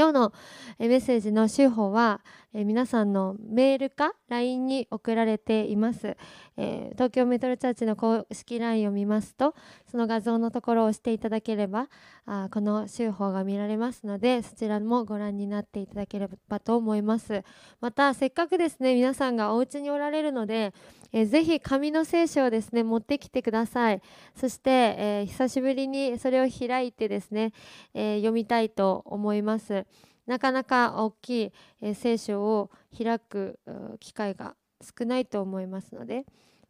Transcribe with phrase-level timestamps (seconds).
[0.00, 0.32] 今日の
[0.78, 2.22] メッセージの手法は
[2.54, 6.16] 皆さんのメールか LINE に送られています、
[6.56, 9.54] えー、東京メトロチャーチの公式 LINE を見ますと
[9.90, 11.88] その画像のところを押していただければ
[12.24, 17.44] あこの手法が見られますのでそちらもご覧になっていただければと思います。
[17.82, 20.72] またせっかくですね皆さんがお家におられるので、
[21.12, 24.02] えー、ぜひ紙の聖書をですね持ってきてください。
[24.34, 27.52] そして、えー、久しぶりにそれを開いてですね、
[27.94, 29.86] え読みたいと思います。
[30.26, 33.58] なかなか大きい、え聖書を開く
[33.98, 36.24] 機会が少ないと思いますので、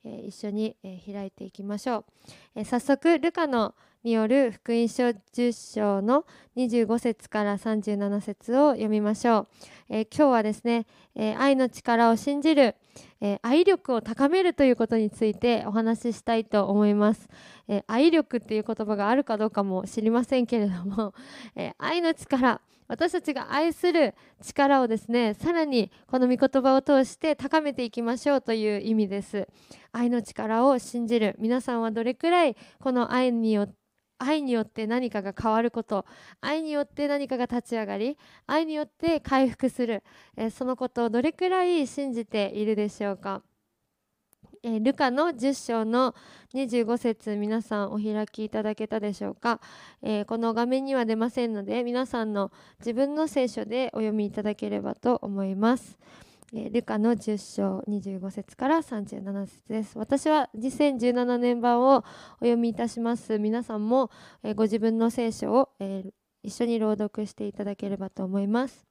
[0.05, 2.05] え一緒に、え開いていきましょう、
[2.55, 6.25] え早速ルカのによる福音書10章の
[6.57, 9.47] 25節から37節を読みましょう、
[9.91, 12.77] え今日はですね、え愛の力を信じる、
[13.21, 17.29] え愛力を高めるということについてお話ししたいと思います、
[17.69, 21.13] え愛力っていう言葉があるかどうかも知りませんけれども、
[21.55, 29.47] え愛の力私たちが愛する力をですねさらにこの御言葉を通して高めていきましょうという意味です。
[29.93, 31.37] 愛の力を信じる。
[31.39, 33.80] 皆さんはどれくらいこの愛によって
[34.21, 36.05] 愛によって何かが変わること。
[36.41, 38.19] 愛によって何かが立ち上がり。
[38.47, 40.03] 愛によって回復する、
[40.37, 43.43] えそのことをどれくらい信じているでしょうか。
[44.63, 46.15] えー、ルカの10章の
[46.53, 49.59] 25節皆さんお開きいただけたでしょうか、
[50.03, 55.99] えー、この画面には出ませんので皆さんの自分の聖書でお読みいただければと思います、
[56.53, 59.97] えー、ルカの10章25節から37節です。
[59.97, 62.03] 私は2017年版をお
[62.41, 63.39] 読みいたします。
[63.39, 64.11] 皆さんも、
[64.43, 66.05] えご自分の聖書を、え
[66.43, 68.85] 一緒に朗読していただければと思います。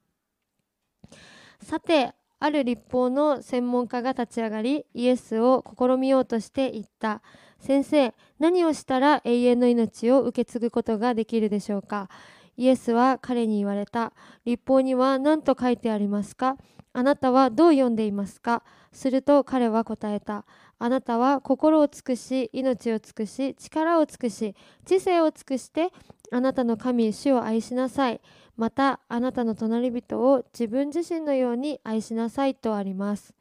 [1.60, 7.20] さてある立法の専門家が立ち上がりイエスを試みようとして言った。
[7.58, 12.08] 先生何をしたら永遠の命を受け継ぐことができるでしょうか？
[12.56, 14.14] イエスは彼に言われた。
[14.46, 16.56] 立法には何と書いてありますか？
[16.92, 18.62] あなたはどう読んでいますか？
[18.92, 20.44] すると彼は答えた
[20.78, 25.92] あなたは心を尽くし命を尽くし力を尽くし知性を尽くして
[26.32, 28.20] あなたの神主を愛しなさい。
[28.56, 33.34] またあなたの隣人を自分自身のように愛しなさいとあります。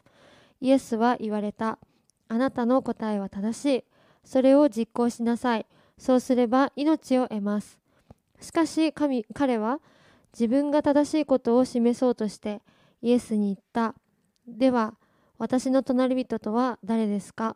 [0.62, 1.80] イエスは言われた
[2.28, 3.84] あなたの答えは正しい。
[4.24, 5.66] それを実行しなさい。
[5.98, 7.80] そうすれば命を得ます。
[8.40, 9.80] しかし神彼は
[10.34, 12.62] 自分が正しいことを示そうとして
[13.02, 13.96] イエスに言った。
[14.48, 14.96] では
[15.38, 17.56] 私の隣人とは誰ですか？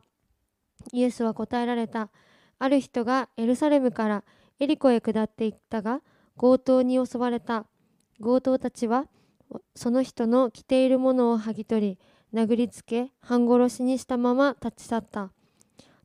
[0.91, 2.09] イエスは答えられた。
[2.59, 4.23] ある人がエルサレムから
[4.59, 6.01] エリコへ下っていったが
[6.37, 7.65] 強盗に襲われた。
[8.21, 9.07] 強盗たちは
[9.75, 11.99] その人の着ているものを剥ぎ取り
[12.33, 15.31] 殴りつけ半殺しにしたまま立ち去った。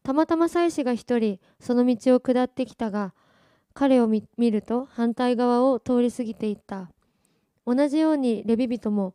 [0.02, 3.14] たまたま妻子が一人その道を下ってきたが
[3.74, 6.90] 彼を見ると反対側を通り過ぎていった。
[7.66, 9.14] 同じようにレビ人も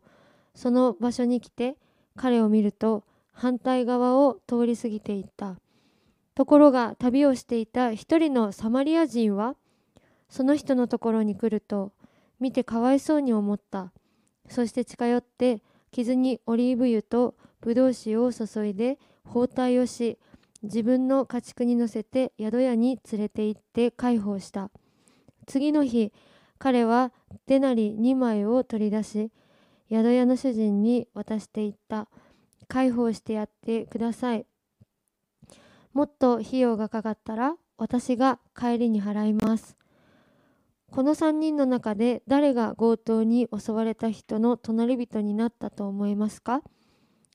[0.54, 1.76] その場所に来て
[2.16, 5.56] 彼を見ると反対側を通り過ぎていった。
[6.34, 9.56] ところが旅をしていた一人のサマリア人は
[10.28, 11.92] その人のところに来ると
[12.40, 13.92] 見てかわいそうに思った。
[14.48, 20.18] そして近寄って傷にオリーブ油とブドウ酒を注いで包帯をし
[20.62, 24.70] 自分の家畜に乗せて宿屋に連れて行って介抱した。
[25.46, 26.12] 次の日
[26.58, 27.12] 彼は
[27.46, 29.30] デナリ2枚を取り出し
[29.90, 32.08] 宿屋の主人に渡していった
[32.68, 34.46] 介抱してやってください
[35.92, 39.76] もっと費用がかかったら私が帰りに払います
[40.94, 46.62] この3人の中で誰が強盗に襲われた人の隣人になったと思いますか？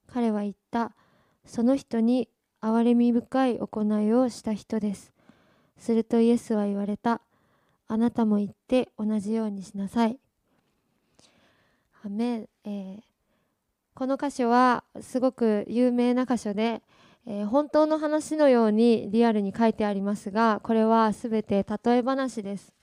[0.08, 0.96] 彼は言った。
[1.46, 2.30] その人に
[2.62, 5.12] 憐れみ深い行いをした人です。
[5.78, 7.20] するとイエスは言われた。
[7.90, 10.18] あなたも言って同じようにしなさい。
[12.02, 13.02] アメえー、
[13.94, 16.82] この箇所はすごく有名な箇所で、
[17.28, 22.74] えー、本当の話のようにリアルに書いてありますがこれは全て例え話です。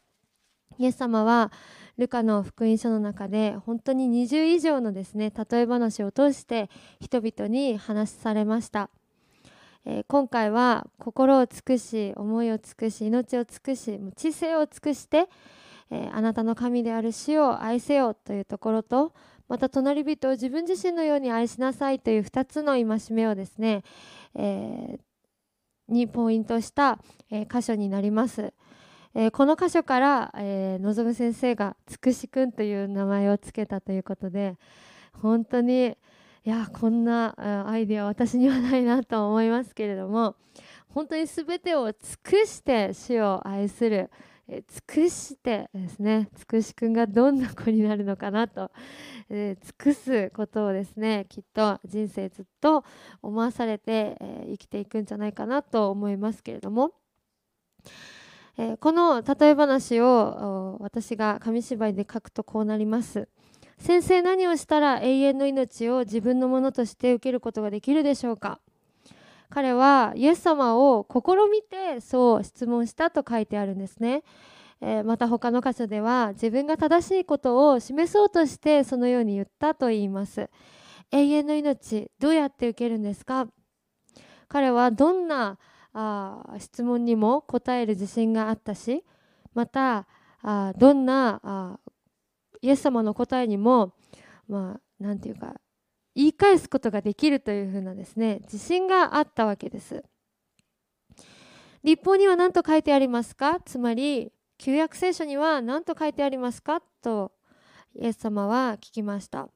[0.79, 1.51] イエス様は
[1.97, 6.69] ルカの福音書の中で本当に20以上のですね例え話を通して
[7.01, 8.91] 人々に話されました、
[9.87, 15.31] えー、今回は心を尽くし思いを尽くし命を尽くし知性を尽くして、
[15.91, 19.13] えー、あなたの神である死を愛せよというところと
[19.49, 23.85] また隣人を自分自身のように愛しなさいという2つの戒めをですね、
[24.35, 26.99] えー、にポイントした、
[27.31, 28.53] え箇所になります。
[29.15, 34.59] えー、この箇所から、えー、のぞむ先生がつくしくんという名前を付けたということで
[35.15, 35.97] 本当に
[36.45, 40.37] いやこんなアイデア私にはないなと思いますけれども
[40.91, 44.11] 本当に全てを尽くして死を愛する、
[44.49, 48.71] えー、尽くしてですねつくしくんがどんな子になるのかなと、
[49.29, 52.85] えー、尽くすことをですねきっと人生ずっと
[53.23, 56.93] 思わされて、えー、生きていくんじゃないかなと思いますけれども、
[58.57, 63.29] えー、この例え話を私が紙芝居で書くとこうなります。
[63.79, 68.61] 先生何をしたら永遠の命を自分のものとして受けることができるでしょうか？
[69.51, 71.19] 彼はイエス様を試
[71.51, 74.23] みてそう質問したと書いてあるんですね、
[74.81, 80.51] えー、また他の箇所では自分が正しいことを示そうとしてそのように言ったと言います。
[81.13, 83.47] 永遠の命どうやって受けるんですか？
[84.49, 85.59] 彼はどんな
[85.93, 89.05] あ質問にも答える自信があったし
[89.55, 90.07] また
[90.43, 91.79] あどんなあ
[92.61, 93.95] イエス様の答えにも
[94.49, 95.55] まあ何て言うか
[96.17, 100.03] 言い返すことができるというふうなですね自信があったわけです。
[101.85, 103.61] 立法には何と書いてありますか？
[103.61, 106.81] つまり旧約聖書には何と書いてありますか？
[107.03, 107.33] と
[107.95, 109.49] イエス様は聞きました。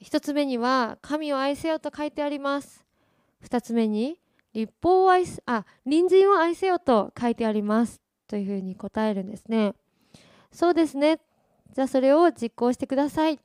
[0.00, 2.84] 一つ目には神を愛せよと書いてあります。
[3.40, 4.18] 二つ目に
[4.52, 8.00] 立法を愛すあ隣人を愛せよと書いてあります。
[8.26, 9.74] というふうに答えるんですね。
[10.52, 11.20] そうですね。
[11.72, 13.38] じゃあそれを実行してください。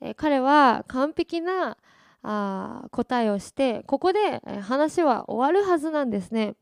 [0.00, 1.76] え彼は完璧な
[2.22, 6.54] あ答えをしてここで話は終わるはずなんですね。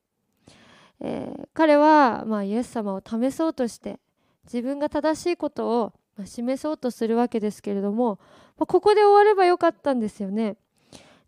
[1.01, 3.99] えー、彼は、まあ、イエス様を試そうとして
[4.45, 8.21] 自分が正しいことをま示そうとするわけですけれども、
[8.57, 10.57] まあ、ここで終わればよかったんですよね。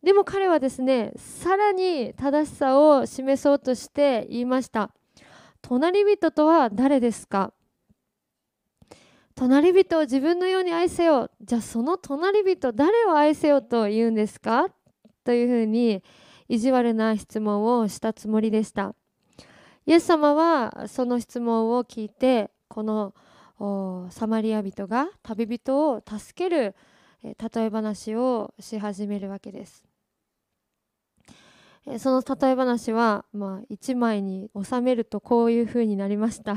[0.02, 4.90] でも彼はですねさらに正しさを示そうとして言いました。
[5.62, 7.52] 隣人とは誰ですか？
[9.36, 14.68] 隣人を自分のように愛せよじゃあその隣人誰を愛せよと言うんですか？
[15.24, 16.02] というふうに
[16.48, 18.94] 意地悪な質問をしたつもりでした。
[19.84, 23.14] イエス様はその質問を聞いてこの
[24.10, 26.74] サマリア人が旅人を助ける
[27.22, 29.84] 例え話をし始めるわけです。
[31.98, 36.56] その例え話は、まあ、1枚に収めるとこういうふうになりました。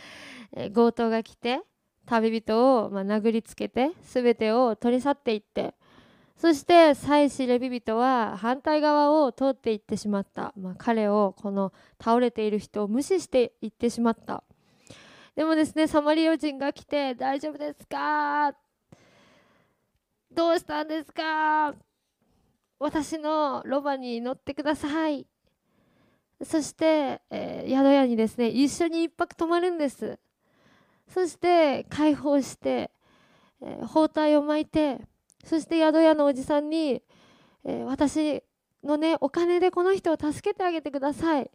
[0.74, 1.60] 強盗が来て
[2.06, 5.74] 旅人をま殴りつけて全てを取り去っていって
[6.36, 11.72] そして妻子レビ人は反対側を通っていってしまった、まあ、彼をこの
[12.02, 14.42] 倒れている人を無視していってしまった。
[15.36, 18.54] でもですねサマリア人が来て「大丈夫ですか?」
[20.32, 21.74] どうしたんですか？
[22.78, 25.26] 私のロバに乗ってください。
[26.42, 30.18] そして、えー、宿屋にですね一緒に一泊泊まるんです。
[31.14, 32.90] そして解放して、
[33.62, 34.98] えー、包帯を巻いて
[35.44, 37.02] そして宿屋のおじさんに、
[37.64, 38.42] えー、私
[38.82, 41.48] のねお金でこの人を助けてあげてください。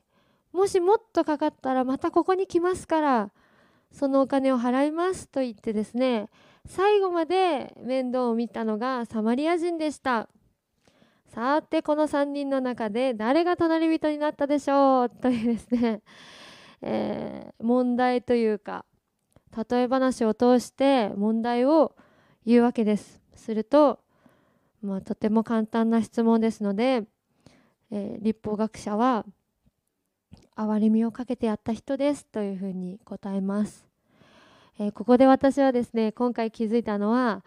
[0.54, 3.32] もしもっとかかったらまたここに来ますから
[3.92, 6.30] そのお金を払いますと言ってですね
[6.66, 10.30] 最後まで面倒を見たのがサマリア人でした。
[11.28, 15.10] さてこの3人の中で誰が隣人になったでしょう？
[15.10, 16.02] というですね、
[16.82, 18.86] えー、問題というか
[19.56, 21.96] 例え話を通して問題を
[22.46, 23.20] 言うわけです。
[23.36, 24.00] すると、
[24.82, 27.04] まあ、とても簡単な質問ですので、
[27.92, 29.26] えー、立法学者は
[30.56, 33.88] 憐れみをかけてやった人ですというふうに答えます、
[34.78, 37.44] えー、ここで私はですね今回気づいたのは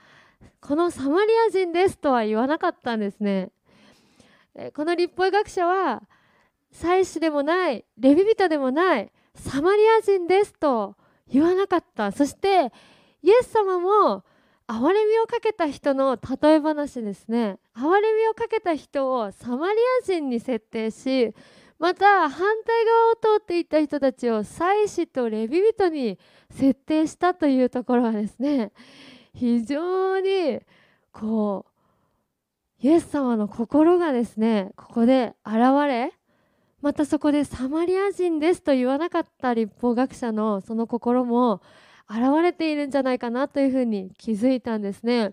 [0.61, 3.50] このサマリア人ですとは言わなかったんですね、
[4.55, 6.03] えー、この立法学者は
[6.73, 10.97] 祭司でもないレビ人でもないサマリア人ですと
[11.31, 12.12] 言わなかった。
[12.12, 12.73] そして
[13.23, 14.25] イエス様も
[14.67, 17.59] 憐れみをかけた人の例え話ですね。
[17.76, 21.35] 憐れみをかけた人をサマリア人に設定し
[21.79, 26.17] また反対側を通っていった人たちを祭司とレビ人に
[26.49, 28.71] 設定したというところはですね
[29.35, 30.61] 非常に
[31.11, 35.57] こうイエス様の心がですねここで現
[35.88, 36.12] れ
[36.83, 41.62] またそこでサマリア人ですと言わなかった立法学者のその心も
[42.11, 45.33] 現れているんじゃないかなというふうに気づいたんですね。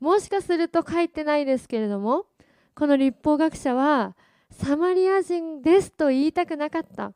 [0.00, 2.26] もしかすると書いてないですけれども
[2.74, 4.16] この立法学者は
[4.50, 7.12] サマリア人ですと言いたくなかった。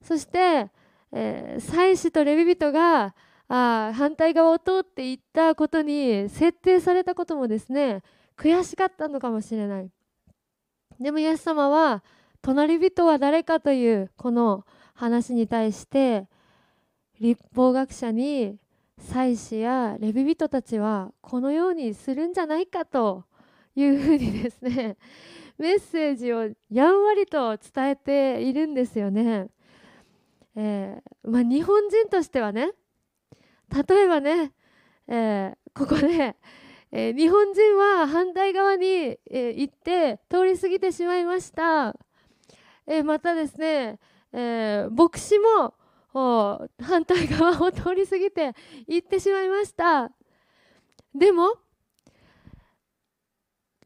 [0.00, 0.70] そして、
[1.12, 3.14] えー、祭司とレビ人が
[3.48, 8.02] あ反対側を通っていったことに設定されたこともですね
[8.36, 9.90] 悔しかったのかもしれない。
[11.04, 12.02] でもイエス様は
[12.40, 16.26] 隣人は誰かというこの話に対して
[17.20, 18.56] 立法学者に
[18.98, 23.26] 祭司やレビ人たちはこのようにするんじゃないかと
[23.76, 24.96] いうふうにですね
[25.58, 29.48] メッセージをやんわりと伝えているんですよね。
[30.56, 32.70] えー、まあ、日本人としてはね
[33.88, 34.52] 例えばね、
[35.06, 36.34] えー、ここで、
[36.96, 41.96] えー、日本人は反対側に、え行って通り過ぎてしまいました、
[42.86, 43.98] えまたですね、
[44.32, 45.74] え牧師も
[46.80, 48.54] 反対側を通り過ぎて
[48.86, 50.12] 行ってしまいました。
[51.12, 51.56] でも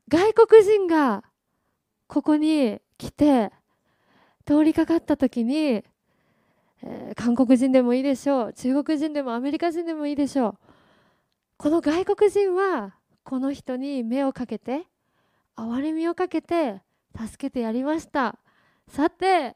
[0.09, 1.25] 外国人が
[2.09, 3.51] ここに来て
[4.45, 5.83] 通りかかった時に、
[6.83, 10.59] え、韓国人でもいいでしょう中国人でもアメリカ人でもいいでしょう。
[11.57, 12.98] この外国人は
[13.29, 14.87] この人に目をかけて
[15.55, 16.81] 憐れみをかけて
[17.15, 18.39] 助けてやりました。
[18.89, 19.55] さて、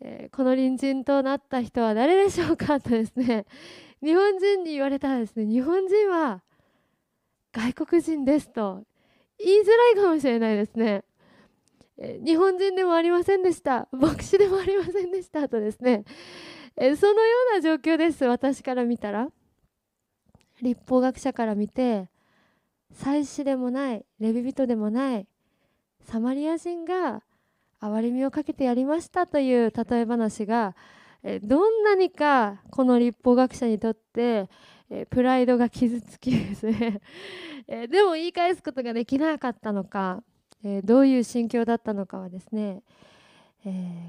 [0.00, 3.46] えー、この隣人となった人は誰でしょうかとですね。
[4.02, 6.42] 日本人に言われたらですね日本人は
[7.52, 8.82] 外国人ですと
[9.38, 11.04] 言いづらいかもしれないですね。
[11.98, 13.86] え日本人でもありませんでした。
[13.92, 16.02] 牧師でもありませんでしたとですね、
[16.74, 18.24] えそのような状況です。
[18.24, 19.30] 私から見たら。
[20.60, 22.08] 立法学者から見て
[22.92, 25.26] 祭司でもないレビ人でもない
[26.04, 27.22] サマリア人が
[27.80, 30.74] 憐れみをかけてやりましたという例え話が
[31.42, 34.48] どんなにかこの立法学者にとって
[35.10, 37.00] プライドが傷つきですね。
[37.66, 40.22] でも言い返すことができなかったのか、
[40.84, 42.82] どういう心境だったのかはですね、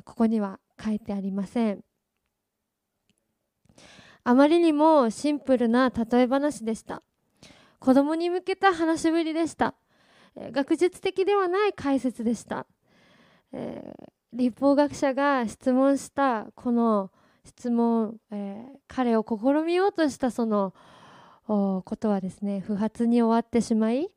[0.05, 1.83] ここには書いてありません。
[4.23, 7.01] あまりにもシンプルな例え話でした。
[7.79, 9.75] 子供に向けた話しぶりでした、
[10.35, 12.65] えー、学術的ではない解説でした、
[13.53, 13.93] え
[14.33, 17.11] 立法学者が質問したこの
[17.45, 20.73] 質問、え彼を試みようとしたその
[21.47, 24.09] ことはですね不発に終わってしまい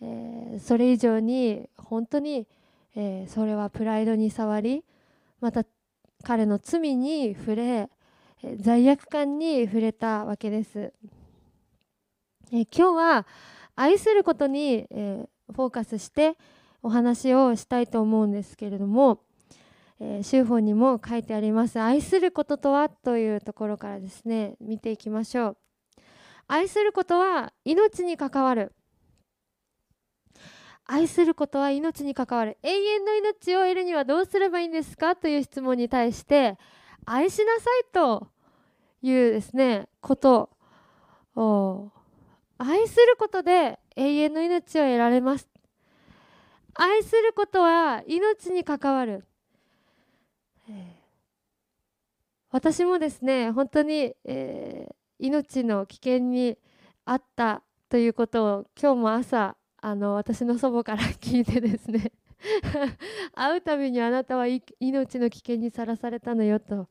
[0.00, 2.46] えー、それ以上に本当に、
[2.94, 4.84] えー、それはプライドに触り
[5.40, 5.64] また
[6.22, 7.88] 彼の罪に触れ
[8.60, 10.92] 罪悪感に触れたわけです、
[12.50, 13.26] え、今日は
[13.76, 16.36] 愛することに、えフォーカスして
[16.82, 19.20] お話をしたいと思うんですけれども、
[19.98, 25.56] えー、修法にも書いてあります愛することとはというところからですね見ていきましょう。
[26.46, 28.72] 愛することは命に関わる。
[30.86, 32.56] 愛することは命に関わる。
[32.62, 35.16] 永遠の命を得るにはどうすればいいんですか？
[35.16, 36.58] という質問に対して
[37.04, 38.28] 愛しなさいと
[39.02, 40.50] いうですねこと
[41.34, 41.90] を
[42.58, 45.48] 愛することで永遠の命を得られます
[46.74, 49.24] 愛することは命に関わる、
[52.50, 56.56] 私もですね本当に、えー、命の危険に
[57.04, 62.12] あったということを今日も朝あの私の祖母から聞いてですね
[63.34, 66.88] 会うたびにあなたは命の危険にさらされたのよと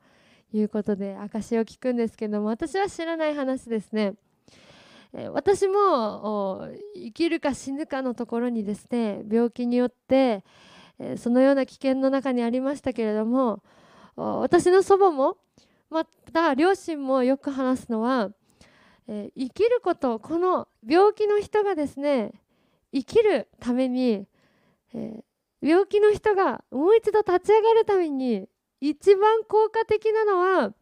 [0.51, 4.15] いうことで証を聞くんですけども私は知らない話ですね。
[5.31, 10.43] 私も生きるか死ぬかのところにですね病気によって、
[11.17, 13.63] そのような危険の中にありましたけれども
[14.15, 15.37] 私の祖母も
[15.89, 18.29] また両親もよく話すのは、
[19.07, 22.31] 生きることこの病気の人がですね
[22.93, 24.27] 生きるために、
[25.61, 28.47] 病気の人がもう一度立ち上がるために
[28.81, 30.73] 一番効果的なのは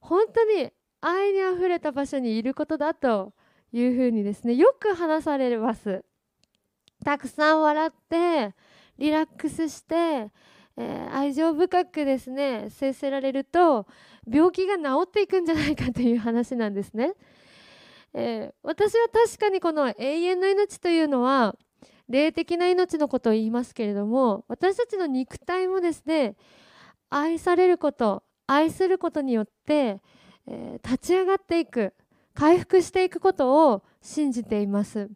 [0.00, 3.32] 本当に愛にあふれた場所にいることだと
[3.72, 6.04] いうふうにですねよく話されます。
[7.04, 8.54] たくさん笑って
[8.98, 13.86] リラックスして、えー、愛情深くですね接せられると
[14.30, 17.14] 病気が治っていくんじゃないかという話なんですね。
[18.14, 21.56] えー、私は確かにこの永遠の命というのは
[22.08, 26.36] 霊的な命のことを言いますけれども私たちの肉体もですね
[27.08, 30.00] 愛されること愛することによって、
[30.46, 31.94] えー、立ち上がっていく
[32.34, 35.10] 回復していくことを信じています、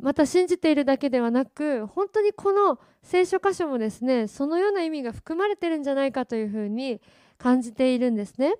[0.00, 7.00] また信じているだけではなく本当にこの聖書箇所もですねそのような意味が含まれてるんじゃないかというふうに
[7.38, 8.54] 感じているんですね。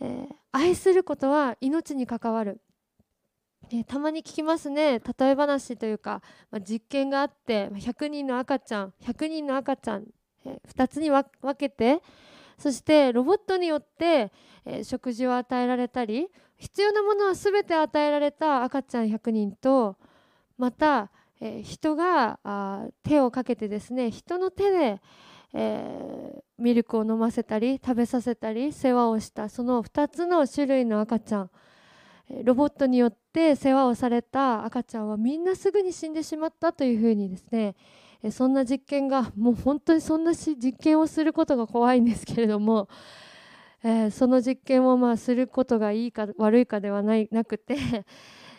[0.00, 2.60] えー、愛することは命に関わる、
[3.70, 5.00] えー、たまに聞きますね。
[5.00, 10.04] 例え話というか、まあ、実験があって100人の赤ちゃん100人の赤ちゃん、
[10.46, 12.00] えー、2つに分けて
[12.58, 14.32] そしてロボットによって、
[14.64, 19.96] えー、食事を与えられたり必要なものは全て与えられた赤ちゃん100人と
[20.56, 25.00] また、えー、人があ手をかけてですね人の手で、
[25.52, 31.50] えー、ミルクを飲ませたり食べさせたり世話をしたその2つの種類の赤ちゃん。
[32.42, 37.76] ロボットによって世話をされた赤ちゃんはみんなすぐに死んでしまったというふうにですね
[38.24, 42.88] えそんな実験がもう本当にそんな実験をすることが怖いんですけれども
[43.86, 47.76] えー、その実験をまあすることがいいか悪いかではないなくて、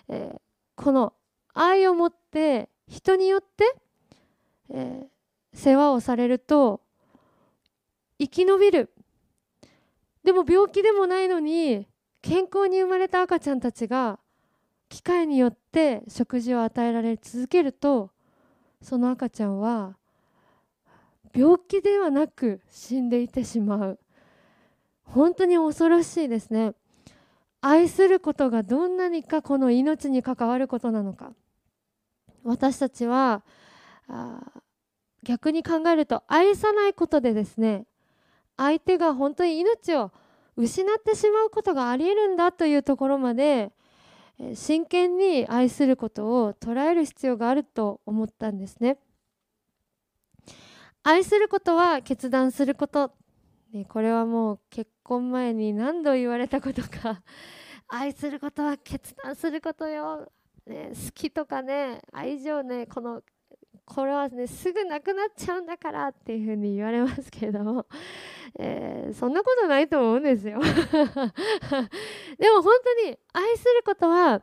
[0.07, 0.39] えー、
[0.75, 1.13] この
[1.55, 3.75] 愛を持って人によって、
[4.69, 6.81] えー、世話をされると
[8.19, 8.91] 生き延びる。
[10.23, 11.87] でも病気でもないのに
[12.21, 14.19] 健康に生まれた赤ちゃんたちが
[14.89, 18.11] 機械によって食事を与えられ続けると
[18.81, 19.95] その赤ちゃんは
[21.33, 23.99] 病気ではなく死んでいてしまう。
[25.03, 26.73] 本当に恐ろしいですね。
[27.61, 31.33] 愛することがどんなにかこの命に関わることなのか。
[32.43, 33.43] 私たちは
[35.23, 37.85] 逆に考えると愛さないことでですね
[38.55, 40.11] 相手が本当に命を
[40.55, 43.71] 失ってしまうことがありえるんだというところまで
[44.53, 48.97] 真剣に愛することを捉える必要があると思ったんですね。
[51.03, 53.13] 愛することは決断すること。
[53.89, 57.21] これはもう結婚前に何度言われたことか。
[57.87, 60.31] 愛することは決断することよ、
[60.65, 63.21] ね、好きとかね愛情ねこの
[63.85, 67.85] これはねすぐなくなっちゃうんだからっていうふうに言われますけれども、
[68.57, 70.59] えー、そんなことないと思うんですよ。
[72.39, 74.41] でも本当に愛することは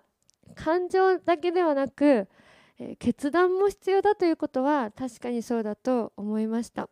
[0.54, 2.28] 感情だけではなく、
[2.78, 6.88] えー、決断も必要だということは確かにそうだと思いました。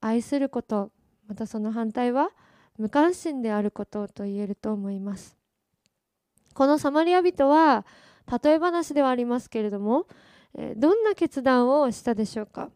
[0.00, 0.90] 愛すること
[1.26, 2.30] またその反対は
[2.78, 5.36] 無関心であることと言えると思います。
[6.54, 7.84] このサマリア人は
[8.42, 10.06] 例え話ではありますけれども
[10.76, 12.70] どんな決断をしたでしょうか？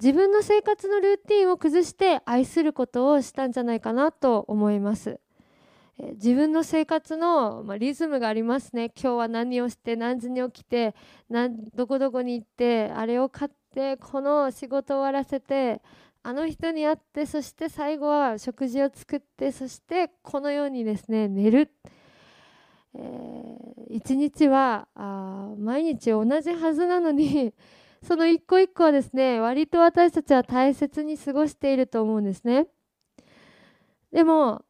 [0.00, 5.18] 自分の生活のルーティンを崩して愛することをしたんじゃないかなと思います。
[6.14, 8.92] 自分の生活の、まリズムがありますね。
[9.00, 10.94] 今日は何をして何時に起きて
[11.74, 15.82] どこどこに行ってあれを買ってこの仕事を終わらせて
[16.22, 21.70] あの人に会ってそして最後は食事を作ってそしてこのようにですね寝る。
[22.96, 27.52] えー、一日はあ毎日同じはずなのに
[28.02, 32.68] その一個一個はですね割と私たちは大切に過ごしていると思うんですね。
[34.12, 34.64] でも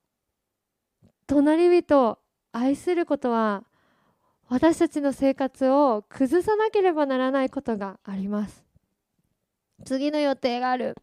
[1.26, 2.18] 隣人
[2.52, 3.64] 愛することは
[4.48, 8.64] 私たちの生活を崩さなければならないことがあります。
[9.84, 10.94] 次の予定がある。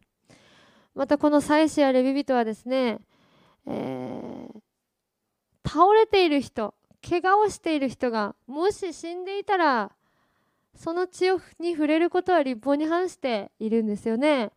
[0.94, 2.98] またこの祭司やレビ人はですね、
[3.66, 6.74] えー、倒れている人
[7.08, 9.92] 怪我をしている人がもし死んでいたら
[10.74, 11.26] その血
[11.58, 14.52] に触れることは立法に反しているんですよね。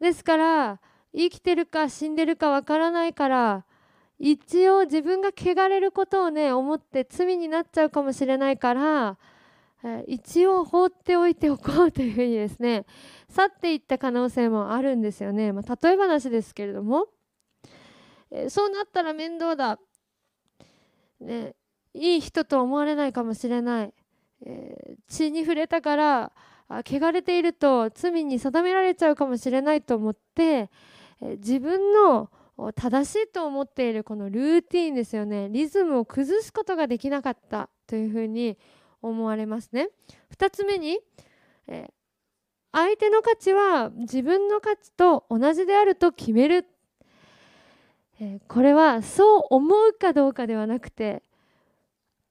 [0.00, 0.80] ですから
[1.14, 3.64] 生きてるか死んでるかわからないから
[4.18, 9.18] 一応自分が汚れることをね思って罪になっちゃうかもしれないから
[10.06, 12.86] 一応放っておいておこうというふうにですね
[13.28, 17.06] 去っていった可能性もあるんですよね、まあ、例え話ですけれども、
[18.30, 19.78] えそうなったら面倒だ、
[21.20, 21.54] ね、
[21.94, 23.94] いい人と思われないかもしれない、
[24.46, 26.32] えー、血に触れたから
[26.68, 30.70] 汚れていると罪に定められちゃうかもしれないと思って、
[31.20, 32.30] えー、自分の
[32.74, 35.48] 正しいと思っているこのルーティンですよね。
[35.50, 38.56] リズムを崩すことができなかったというふうに
[39.00, 39.88] 思われますね。
[40.36, 41.00] 2つ目に、
[41.66, 41.92] えー、
[42.72, 46.66] 相手の価値は自分の価値と同じであると決める、
[48.20, 51.22] えー、これはそう思うかどうかではなくて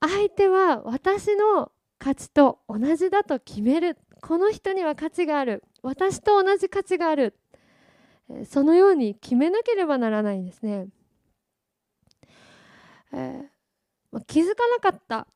[0.02, 3.98] 相手は私の価値と同じだと決める。
[4.22, 5.64] この人には価値がある。
[5.82, 7.38] 私と同じ価値がある。
[8.46, 10.88] そのように決めなければならないんですね、
[13.12, 15.28] えー、気づかなかった、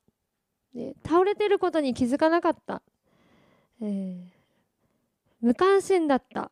[1.06, 2.82] 倒れてることに気づかなかった、
[3.82, 4.18] えー、
[5.42, 6.52] 無関心だった。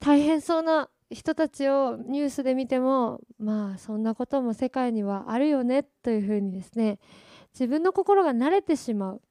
[0.00, 6.98] 大変そうな人たちをニュースで見てもまあそんなことも世界にはあるよねというふうにですね
[7.52, 9.22] 自分の心が慣れてしまう。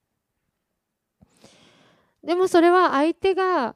[2.24, 3.76] でもそれは相手が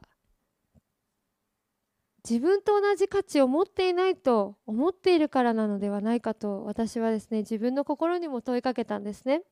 [2.27, 9.43] 自分と同じ価値を持っていないと思っているからなのではないかと私はですね自分の心にも問いかけたんですね。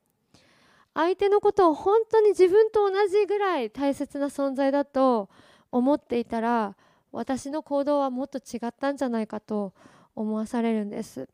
[0.94, 5.28] 相手のことを本当に自分と同じぐらい大切な存在だと
[5.70, 6.74] 思っていたら
[7.16, 9.72] 私の行動はもっと違ったんじゃないかと
[10.14, 11.28] 思わされるんです。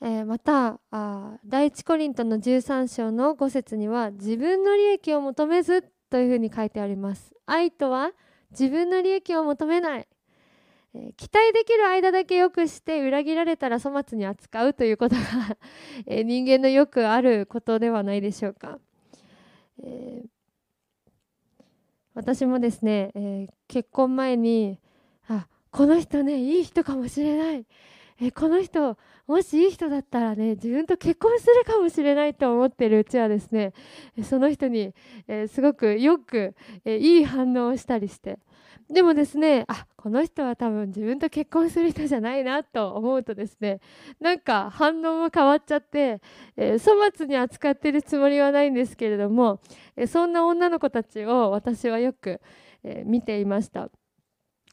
[0.00, 7.34] えー、またあ第一コリントの13章の5節には自分の利益を求めずというふうに書いてあります。
[7.46, 8.12] 愛とは
[8.50, 10.08] 自分の利益を求めない、
[10.94, 15.22] えー、期待できる間だけよくして裏切られたら粗末に扱うということが
[16.06, 18.78] えー、人間のよくあることではないでしょうか。
[19.82, 20.35] えー
[22.16, 24.80] 私もですね、えー、結婚前に
[25.28, 27.66] あこの人ねいい人かもしれない。
[28.18, 33.74] えこの人もしいい人だったらね自分と結婚するかもしれないと思ってるうちはですね
[34.24, 34.94] その人に、
[35.28, 36.54] えー、すごくよく、
[36.86, 38.38] え、いい反応をしたりして
[38.90, 43.80] でもですねあこの人は多分自分と結婚する人じゃないなと思うとですね
[44.20, 46.20] なんか反応も変わっちゃって、
[46.56, 49.60] えー、粗末に扱ってるつもりはないんですけれども、
[49.96, 52.40] えそんな女の子たちを私はよく、
[52.84, 53.90] え見ていました。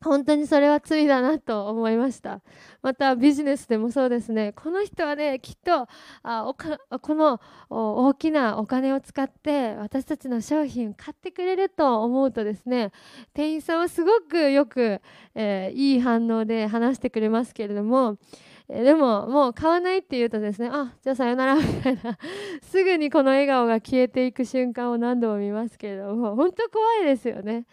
[0.04, 2.42] 本当にそれは罪だなと思いました。
[2.82, 4.54] またビジネスでもそうですね。
[4.54, 5.88] この人はねきっと
[6.24, 7.40] あおかこの
[7.70, 12.92] 大きなお金を使って私たちの商品買ってくれると思うとですね
[13.34, 15.02] 店員さんはすごくよく、
[15.36, 18.18] えー、いい反応で話してくれますけれども
[18.70, 22.18] えでももう買わないって言うとですねあじゃあさよならみたいな。
[22.64, 27.66] すぐにこの笑顔が消えていく瞬間を何度も見ますけれども本当怖いですよね。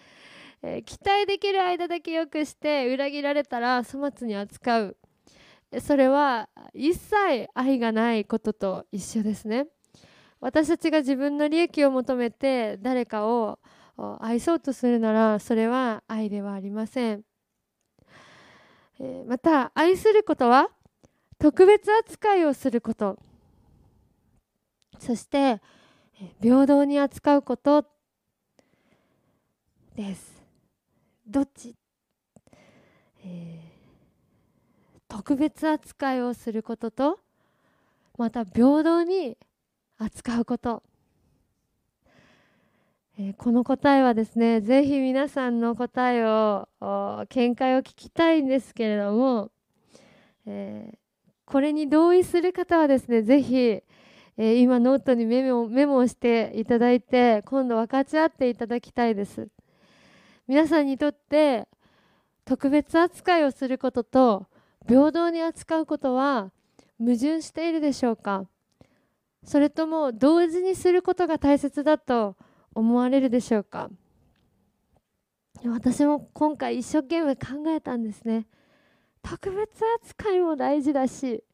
[0.62, 4.96] えー、期待できる間だけよくして裏切られたら粗末に扱う。
[5.81, 9.68] それは一切愛がないことと一緒ですね。
[10.40, 13.59] 私たちが自分の利益を求めて誰かを
[14.20, 17.25] 愛そうとするならそれは愛ではありません、
[18.99, 20.70] え、また愛することは
[21.38, 23.18] 特別扱いをすること。
[24.99, 25.61] そして
[26.40, 27.87] 平等に扱うこと
[29.94, 30.39] です。
[31.31, 31.77] どっち、
[33.25, 37.21] えー、特別扱いをすることと
[38.19, 39.38] また平等に
[39.97, 40.83] 扱うこと、
[43.16, 46.69] えー、この答えはですねぜひ皆さんの答えを
[47.29, 49.53] 見解を聞きたいんですけれども、
[50.47, 50.99] えー、
[51.45, 53.57] これに同意する方はですねぜひ、
[54.37, 59.49] え、今ノートにメモメモをしていただいて今度分かち合っていただきたいです。
[60.51, 61.69] 皆さんにとって
[62.45, 64.49] 特別扱いをすることと
[64.89, 66.51] 平等に扱うことは
[66.99, 68.47] 矛盾しているでしょうか？
[69.45, 72.35] それとも同時にすることが大切だと
[72.75, 73.91] 思われるでしょうか？
[75.65, 78.49] 私も今回一生懸命考えたんですね。
[79.23, 81.45] 特別扱いも大事だし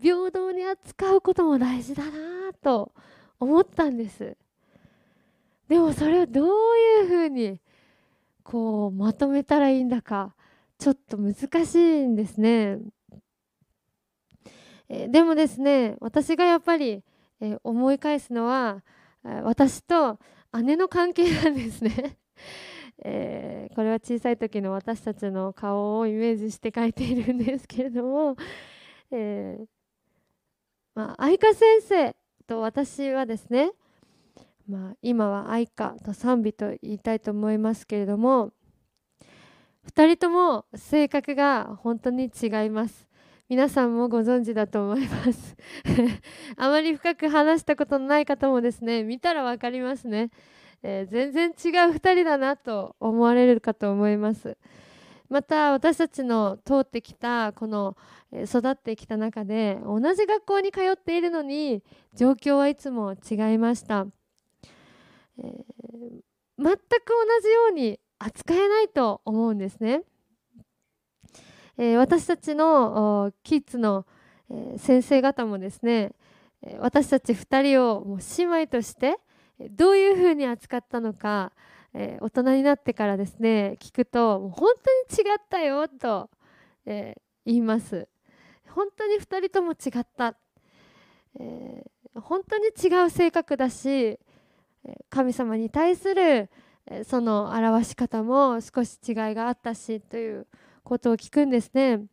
[0.00, 2.10] 平等に扱うことも大事だな
[2.62, 2.90] と
[3.38, 4.34] 思ったんです。
[5.68, 7.60] でもそれをどういうふうに
[8.48, 10.34] こうまとめたらいいんだか
[10.78, 11.34] ちょっと難
[11.66, 12.78] しいんですね。
[14.88, 17.04] えー、でもですね私がやっぱり、
[17.42, 18.82] えー、思い返すのは
[19.22, 20.18] 私と
[20.62, 22.16] 姉の関係なんですね。
[23.04, 28.36] えー、これは小さい時の私たちの顔をイメージして書いているんですけれども、
[29.10, 29.62] え
[30.94, 33.72] まあ、愛花先生と私はですね
[34.68, 38.52] まあ、今は愛花と賛美と言いたいと思いますけれども
[39.88, 43.08] 2人とも性格が本当に違います。
[43.48, 45.56] 皆さんもご存知だと思います。
[46.58, 50.30] あまり深く話したことのない方もですね見たら分かりますね、
[50.82, 51.52] えー、全然違
[51.90, 54.58] う2人だなと思われるかと思います。
[55.30, 57.96] また私たちの通ってきたこの
[58.32, 61.82] 育ってきた中で同じ学校に通っているのに
[62.14, 64.06] 状況はいつも違いました。
[65.38, 66.22] えー、
[66.58, 66.76] 全く同
[67.42, 70.02] じように扱えないと思うんですね。
[71.76, 74.04] えー、私たちのキッズの、
[74.50, 76.12] えー、先生方もですね
[76.80, 79.16] 私たち2人をもう姉妹として
[79.70, 81.52] どういうふうに扱ったのか、
[81.94, 84.72] えー、大人になってからですね聞くともう本
[85.08, 86.30] 当に違ったよと、
[86.84, 88.08] え言います
[88.70, 90.36] 本当に2人とも違った、
[91.38, 94.18] え本当に違う性格だし
[95.10, 96.50] 神様に対する
[97.04, 100.46] その表し方も少し違いがあったしという
[100.82, 102.04] ことを聞くんですね。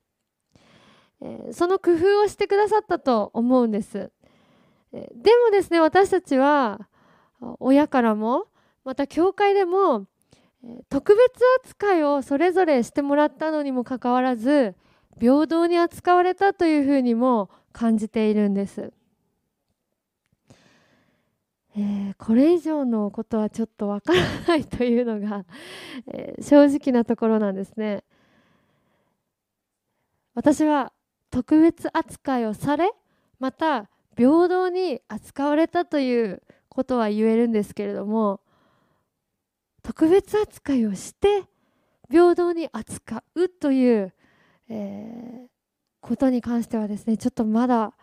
[1.52, 4.12] その工夫をしてくださったと思うんです。
[4.92, 6.88] でもですね私たちは
[7.60, 8.48] 親からも
[8.84, 10.06] また教会でも
[10.90, 14.76] 特別扱いをそれぞれしてもらったのにもかかわらず
[15.20, 18.92] 平等に扱われたというふうにも感じているんです。
[21.78, 25.44] えー、これ以上のことはちょっとわからないというのが、
[26.08, 28.04] えー、正直なところなんですね。
[30.34, 30.94] 私は
[31.30, 32.92] 特別扱いをされ
[33.40, 38.42] また平等に扱われたということは言えるんですけれども
[39.82, 41.44] 特別扱いをして
[42.10, 44.14] 平等に扱うという、
[44.70, 45.48] えー、
[46.02, 47.94] ことに関してはですねちょっとまだ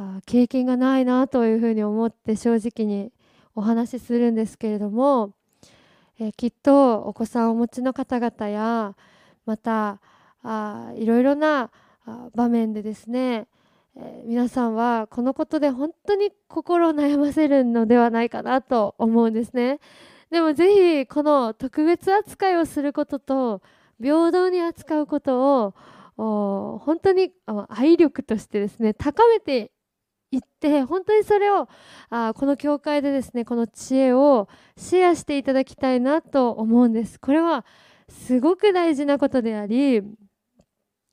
[0.00, 3.10] あ経験がないなというふうに思って正直に
[3.56, 5.32] お話しするんですけれども、
[6.20, 8.94] えきっとお子さんをお持ちの方々や
[9.44, 10.00] また
[10.44, 11.70] あいろいろな
[12.34, 13.48] 場面でですね、
[13.96, 19.80] えー、皆さんはこのことで本当に心を悩ませるのではないかなと思うんですね。
[20.30, 23.62] でもぜひこの特別扱いをすることと
[24.00, 25.74] 平等に扱うことを
[26.16, 27.32] 本当に
[27.68, 29.72] 愛力としてですね高めて
[30.30, 31.68] いって本当にそれを
[32.10, 37.18] あこの教会でですねこの知恵をシェアしていただきたいなと思うんです。
[37.18, 37.64] これは
[38.08, 40.02] すごく大事なことであり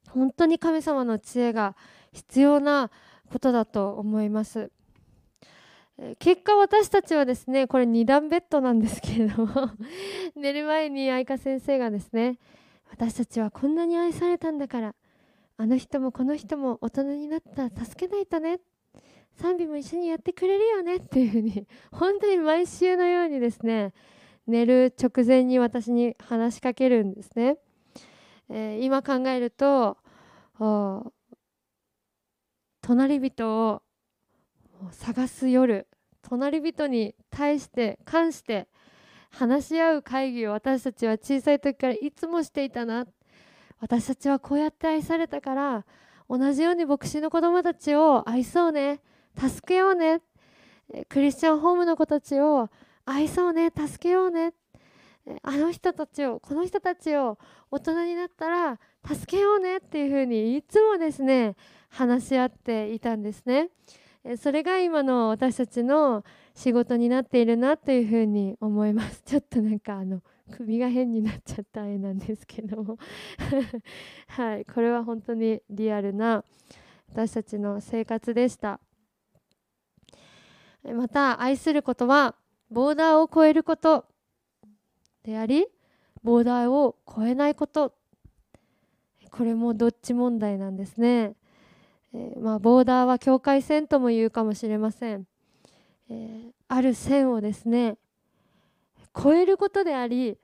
[0.09, 1.75] 本当に神様の知恵が
[2.11, 2.91] 必要な
[3.31, 4.71] ことだと思います。
[6.19, 9.69] 結果私たちはですねこれ2段ベッドなんですけれども
[10.35, 12.37] 寝る前に愛花先生がですね
[12.91, 14.95] 私たちはこんなに愛されたんだから
[15.55, 18.59] あの人もこの人も大人になったら助けないとね
[19.39, 23.93] 賛美も一緒にやってくれるよねっていうふうに本当に毎週のようにですね
[24.47, 27.57] 寝る直前に私に話しかけるんですね、
[28.49, 29.97] えー、今考えると
[32.81, 33.81] 隣人を
[34.91, 35.87] 探す夜
[36.21, 38.67] 隣人に対して関して
[39.31, 43.05] 話し合う会議を私たちは小さい時からいつもしていたな。
[43.79, 45.85] 私たちはこうやって愛されたから
[46.29, 49.01] 同じように牧師の子供たちを愛そうね。
[49.37, 50.21] 助けようね。
[51.09, 52.69] クリスチャンホームの子たちを
[53.05, 54.53] 愛そうね助けようね。
[55.41, 57.39] あの人たちをこの人たちを
[57.71, 61.55] 大人になったら助けようねっていうふうにいつもですね
[61.89, 63.69] 話し合っていたんですね。
[64.37, 66.23] それが今の私たちの
[66.55, 69.21] 仕事になっているなというふうに思います。
[69.25, 70.21] ちょっとなんかあの
[70.51, 72.97] 首が変になっちゃった絵なんですけども。
[74.29, 76.43] はいこれは本当にリアルな
[77.09, 78.79] 私たちの生活でした。
[80.93, 82.35] また愛することは
[82.69, 84.05] ボーダーを超えること。
[85.23, 85.65] であり
[86.23, 87.93] ボーダーを超えないこと。
[89.31, 91.35] これもどっち問題なんですね、
[92.13, 95.27] えー、まあ、ボーダーは境界線とも言うかもしれません、
[96.09, 97.97] えー、ある線をですね
[99.13, 100.37] 超えることであり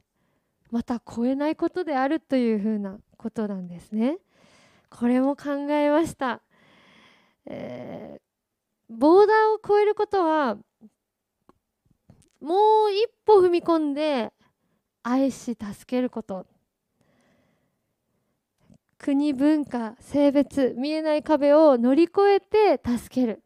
[0.71, 4.17] また超えないことであるというふうなことなんですね。
[4.89, 6.41] これも考えました、
[7.45, 8.30] えー
[8.91, 10.58] ボーダーを超えることは
[12.41, 14.34] もう一歩踏み込んで
[15.01, 16.45] 愛し助けること。
[18.97, 23.41] 国文化性別見えない壁を乗り越えて助ける。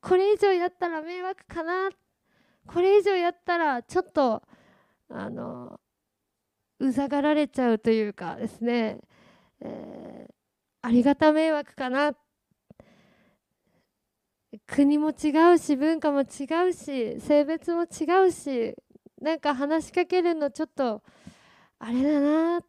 [0.00, 1.90] これ以上やったら迷惑かな。
[2.66, 4.42] これ以上やったらちょっと
[5.08, 5.78] あの
[6.78, 8.98] うざがられちゃうというかですね、
[9.60, 10.09] えー
[10.82, 12.12] ありがた迷惑かな。
[14.66, 16.24] 国も違うし文化も違
[16.68, 18.74] うし性別も違うし
[19.20, 21.02] なんか話しかけるのちょっと
[21.78, 22.60] あれだな。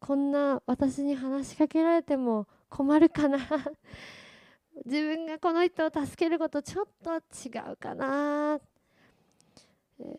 [0.00, 3.38] こんな私に話しかけられても困るかな。
[4.86, 8.58] 自分がこの人を助けることちょっと違うかな、
[9.98, 10.18] え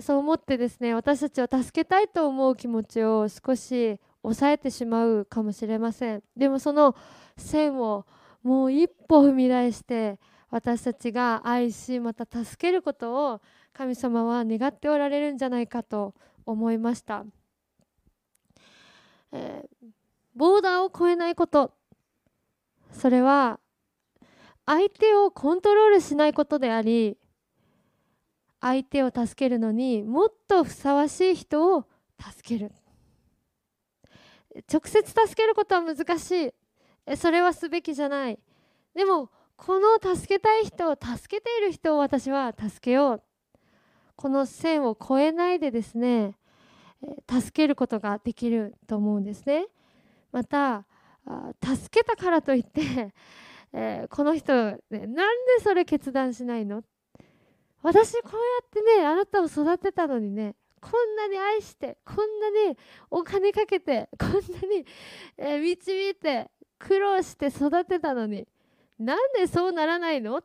[0.00, 6.22] そう思ってですね私たちは助けたいと思う気持ちを少し抑えてしまうかもしれません。
[6.36, 6.94] でもその
[7.36, 8.06] 線を
[8.42, 10.18] もう一歩踏み出して
[10.50, 13.40] 私たちが愛しまた助けることを
[13.72, 17.24] 神様は願っておられるんじゃないかと思いました、
[19.32, 19.86] えー、
[20.34, 21.72] ボーダーを超えないこと。
[22.90, 23.58] それは
[24.66, 27.16] 相手をコントロールしないことであり
[28.60, 31.86] 相手を助けるのにもっとふさわしい人を
[32.20, 32.72] 助ける。
[34.72, 36.52] 直接助けることは難し
[37.08, 37.16] い。
[37.16, 38.38] それはすべきじゃない。
[38.94, 43.22] でもこの助けたい人を助けている人を私は助けよう。
[44.16, 46.36] この線を越えないでですね
[47.28, 49.66] 助けることができると思うんですね。
[50.30, 50.84] また
[51.62, 53.12] 助けたからといって
[53.74, 56.84] えー、この人、ね、なんでそれ決断しないの？
[57.82, 62.76] 私こうやってねあなたを育てたのにねこんなに愛してこんなに
[63.08, 64.84] お金かけてこんなに、
[65.38, 68.48] えー、導いて苦労して育てたのに
[68.98, 70.42] なんでそうならないの？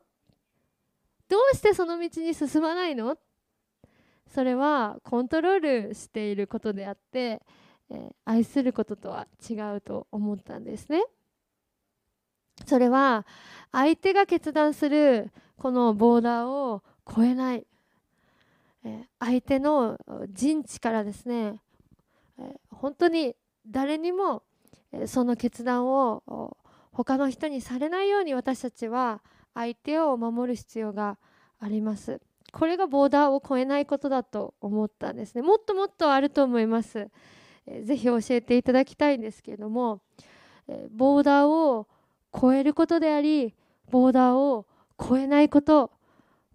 [1.27, 3.17] どうしてその道に進まないの？
[4.33, 7.41] それはコントロールしていることであって、
[7.89, 11.03] えー、愛することとは違うと思ったんですね。
[12.65, 13.25] それは
[13.71, 17.65] 相手が決断するこのボーダーを超えない。
[19.19, 19.97] 相手の
[20.29, 21.61] 陣地からですね
[22.71, 24.43] 本当に誰にも
[25.05, 26.55] その決断を
[26.91, 29.21] 他の人にされないように私たちは
[29.53, 31.17] 相手を守る必要が
[31.59, 32.21] あります。
[32.53, 35.41] これがボーダーを超えないことだと思ったんですね。
[35.41, 37.09] もっともっとあると思います、
[37.83, 40.01] ぜひ教えていただきたいんですけれども、
[40.91, 41.87] ボーダーを
[42.33, 43.53] 超えることであり
[43.89, 44.65] ボーダーを
[44.97, 45.91] 超えないこと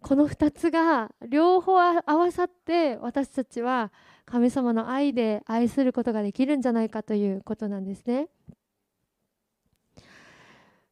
[0.03, 3.93] この2つが両方合わさって私たちは
[4.25, 8.29] 神様の愛で愛することができるんじゃないかということなんですね。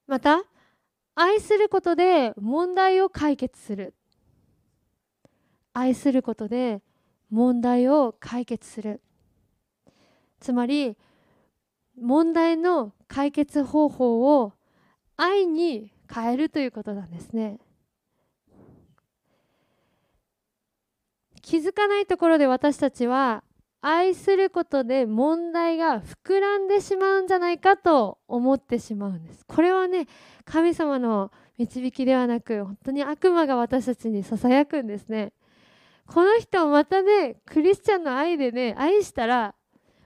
[0.06, 0.42] また
[1.14, 3.94] 愛することで問題を解決する。
[5.72, 6.82] 愛することで
[7.30, 9.00] 問題を解決する。
[10.40, 10.96] つまり
[12.00, 14.52] 問題の解決方法を
[15.16, 17.58] 愛に変えるということなんですね。
[21.42, 23.42] 気づかないところで私たちは
[23.82, 29.44] 愛することで問題が膨らんでしまうんじゃないかと思ってしまうんです。
[29.46, 30.06] これはね
[30.44, 35.32] 神様の導きではなく本当に悪魔が私たちにささやくんですね。
[36.06, 39.54] この人をまたねクリスチャンの愛でね愛したら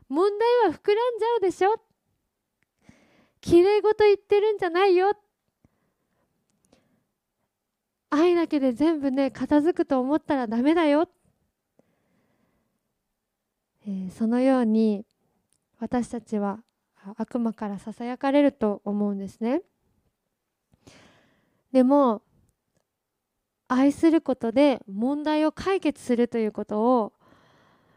[0.08, 0.30] 問
[0.62, 1.74] 題は膨らんじゃうでしょ。
[3.40, 5.12] きれい事言ってるんじゃないよ。
[8.10, 11.08] 愛だけで全部ね片付くと思ったらダメだよ、
[13.86, 15.04] え、そのように
[15.78, 16.60] 私たちは
[17.16, 19.62] 悪魔からささやかれると思うんですね。
[21.72, 22.22] でも
[23.68, 27.12] 愛することで問題を解決するということを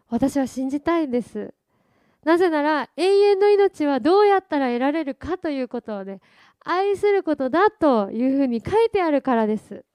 [0.09, 1.53] 私は信じたいんです。
[2.23, 6.19] なぜなら永遠の命はどうやったら得られるかということをね
[6.65, 9.85] 愛することだというふうに書いてあるからです、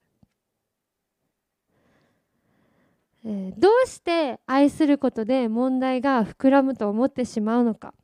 [3.25, 7.95] えー、どうして愛することで問題が膨らむと思ってしまうのか。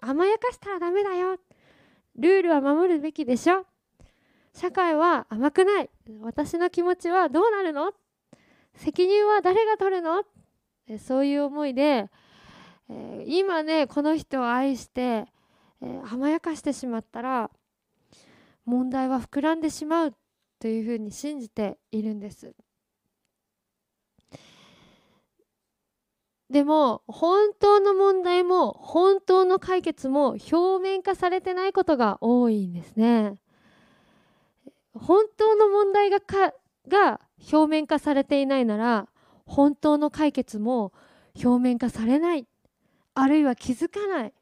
[0.00, 1.36] 甘やかしたらダメだよ。
[2.16, 3.66] ルールは守るべきでしょ。
[4.54, 5.90] 社会は甘くない。
[6.20, 7.92] 私の気持ちはどうなるの？
[8.74, 10.22] 責任は誰が取るの？
[10.98, 12.08] そういう思いで、
[12.88, 17.50] えー、今ねこの人を愛して、えー、甘やかしてしまったら
[18.64, 20.14] 問題は膨らんでしまう
[20.60, 22.54] というふうに信じているんです。
[26.50, 33.34] でも本当の問題も本当の解決も表面化されてないことが多いんですね。
[34.94, 36.54] 本当の問題がか
[36.88, 37.20] が
[37.52, 39.08] 表面化されていないなら
[39.46, 40.92] 本当の解決も
[41.42, 42.46] 表面化されない
[43.14, 44.32] あるいは気づかない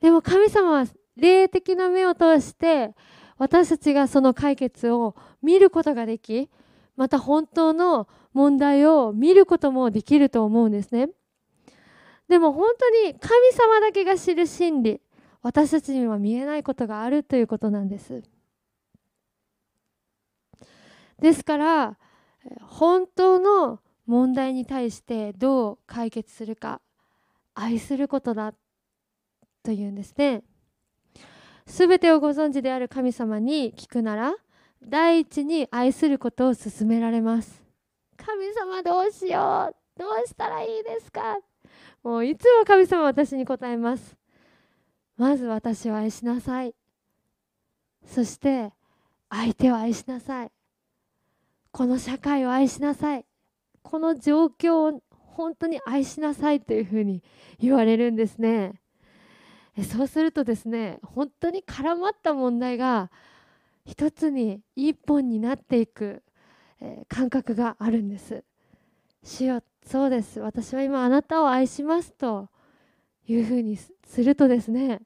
[0.00, 0.86] でも神様は
[1.16, 2.94] 霊的な目を通して
[3.36, 6.48] 私たちがその解決を見ることができ
[6.96, 11.08] また本当の問題を見ることもできると思うんですね。
[12.28, 15.00] でも本当に神様だけが知る真理
[15.42, 18.22] 私たちには見えないことがあるということなんです。
[21.20, 21.96] ですから
[22.62, 26.80] 本当の問題に対してどう解決するか
[27.54, 28.52] 愛することだ
[29.62, 30.42] というんですね。
[31.66, 34.34] 全てをご存知である神様に聞くなら
[34.82, 37.63] 第一に愛することを勧められます。
[38.26, 40.00] 神様どうしよう。
[40.00, 41.36] どうしたらいいですか。
[42.02, 44.16] もういつも神様は私に答えます。
[45.16, 46.74] まず私を愛しなさい。
[48.06, 48.72] そして
[49.28, 50.50] 相手を愛しなさい。
[51.70, 53.26] この社会を愛しなさい。
[53.82, 57.22] この状況を本当に愛しなさいというふうに
[57.58, 58.80] 言われるんですね。
[59.82, 63.10] そうするとですね本当に絡まった問題が
[63.84, 66.22] 一つに一本になっていく、
[66.84, 68.44] えー、感覚があるんです。
[69.22, 70.38] 主よそうです。
[70.40, 72.50] 私は今あなたを愛しますと
[73.26, 75.00] いうふうにするとですね。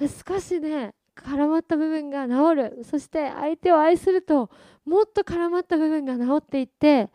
[0.00, 2.84] 少しね絡まった部分が治る。
[2.84, 4.50] そして相手を愛すると
[4.84, 7.08] もっと絡まった部分が治っていって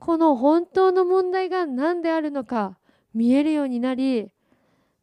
[0.00, 2.78] この本当の問題が何であるのか
[3.14, 4.28] 見えるようになり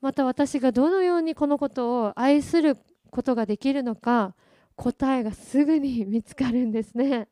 [0.02, 2.78] また私がどのようにこのことを愛する
[3.10, 4.36] ことができるのか
[4.76, 7.28] 答えがすぐに見つかるんですね。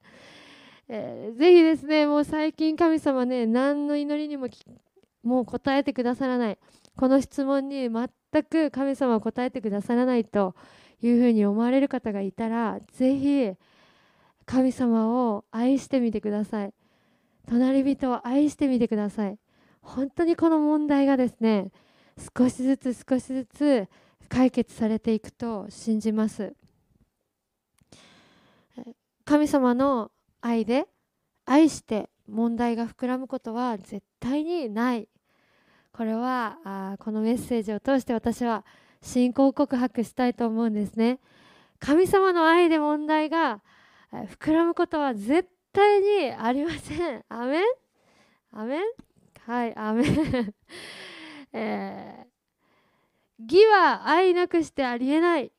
[0.91, 4.47] えー、ぜひですねもう最近神様ね何の祈りにも
[5.21, 6.57] もう答えてくださらない。
[6.97, 10.55] この質問に全く神様は答えてくださらないと
[11.01, 13.51] いうふうに思われる方がいたらぜひ
[14.45, 16.73] 神様を愛してみてください。
[17.47, 19.37] 隣人を愛してみてください。
[19.81, 21.71] 本当にこの問題がですね
[22.35, 23.87] 少しずつ少しずつ
[24.27, 26.53] 解決されていくと信じます。
[29.23, 30.09] 神様の
[30.41, 30.87] 愛で
[31.45, 35.07] 愛して問題が膨らむことは絶対にない。
[35.91, 38.63] これはあこのメッセージを通して私は
[39.01, 41.19] 信仰告白したいと思うんですね。
[41.79, 43.61] 神様の愛で問題が
[44.11, 47.25] 膨らむことは絶対にありません。
[47.29, 47.63] アメン？
[48.51, 48.81] アメン？
[49.45, 50.53] はいアメン。
[51.51, 55.51] えー、義は愛なくしてありえない。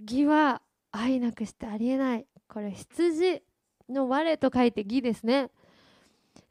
[0.00, 2.26] 義は愛なくしてありえない。
[2.48, 3.42] これ羊
[3.88, 5.50] の我と書いて義ですね、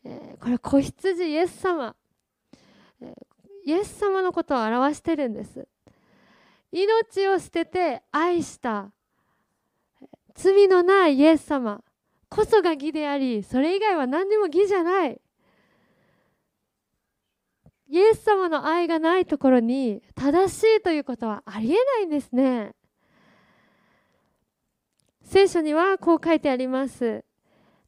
[0.03, 1.95] えー、これ子羊イエス様、
[3.01, 5.67] えー、イエス様のことを表してるんです。
[6.71, 8.91] 命を捨てて愛した
[10.33, 11.83] 罪のないイエス様。
[12.29, 15.21] こそが義でありそれ以外は何にも義じゃない。
[17.87, 22.73] イエス様の愛がないところに正しいということはありえないんですね。
[25.23, 27.23] 聖書にはこう書いてあります。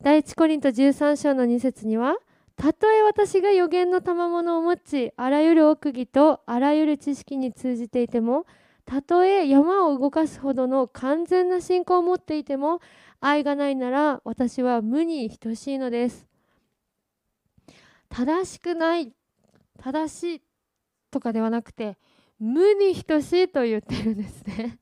[0.01, 2.15] 第一コリント13章の2節には
[2.55, 8.45] たとえ私が予言の賜物を持ちあらゆる奥義とあらゆる知識に通じていても
[8.85, 12.81] たとえ山を動かすほどの完全な信仰を持っていても
[13.19, 16.27] 愛がないなら私は無に等しいのです。
[18.09, 19.11] 正しくない
[19.79, 20.41] 正しい
[21.11, 21.97] とかではなくて
[22.39, 24.77] 無に等しいと言ってるんですね。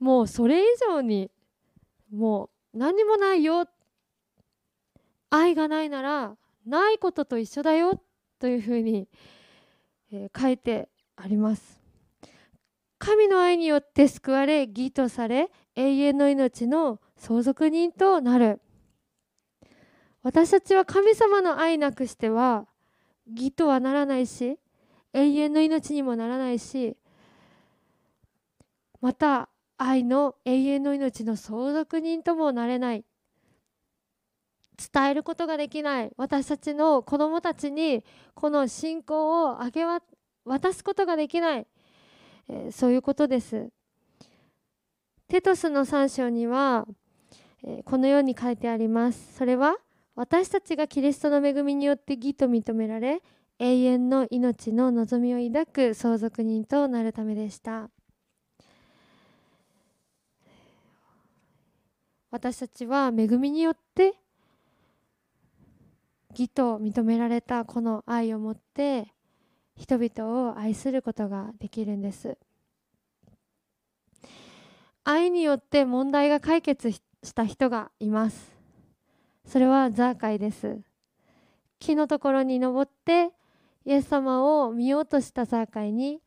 [0.00, 1.30] もうそれ以上に
[2.10, 3.66] もう何もないよ。
[5.28, 6.36] 愛がないなら
[6.66, 8.02] ないことと一緒だよ
[8.40, 9.06] というふうに、
[10.10, 11.78] えー、書いてあります。
[12.98, 18.60] 神の愛によって救われ義とされ永遠の命の相続人となる。
[20.22, 22.66] 私たちは神様の愛なくしては
[23.26, 24.58] 義とはならないし
[25.12, 26.96] 永遠の命にもならないし
[29.00, 29.49] また
[29.82, 33.04] 愛の永遠の命の相続人ともなれない。
[34.92, 36.12] 伝えることができない。
[36.18, 38.04] 私たちの子供たちに
[38.34, 39.84] この信仰をあげ
[40.44, 41.66] 渡すことができない、
[42.48, 43.70] えー、そういうことです。
[45.28, 46.86] テトスの3章には、
[47.62, 49.34] えー、このように書いてあります。
[49.34, 49.76] それは
[50.14, 53.22] 私たちがキリストの恵みによって義と認められ
[53.58, 57.88] 永遠の命の望みを抱く相続人となるためでした。
[62.30, 64.14] 私たちは恵みによって
[66.30, 69.08] 義と認められたこの愛を持って
[69.76, 72.38] 人々を愛することができるんです。
[75.02, 77.02] 愛によって問題が解決し
[77.34, 78.54] た人がいます。
[79.44, 80.78] それはザーカイです。
[81.80, 83.32] 木のところに登って
[83.84, 86.20] イエス様を見ようとしたザーカイに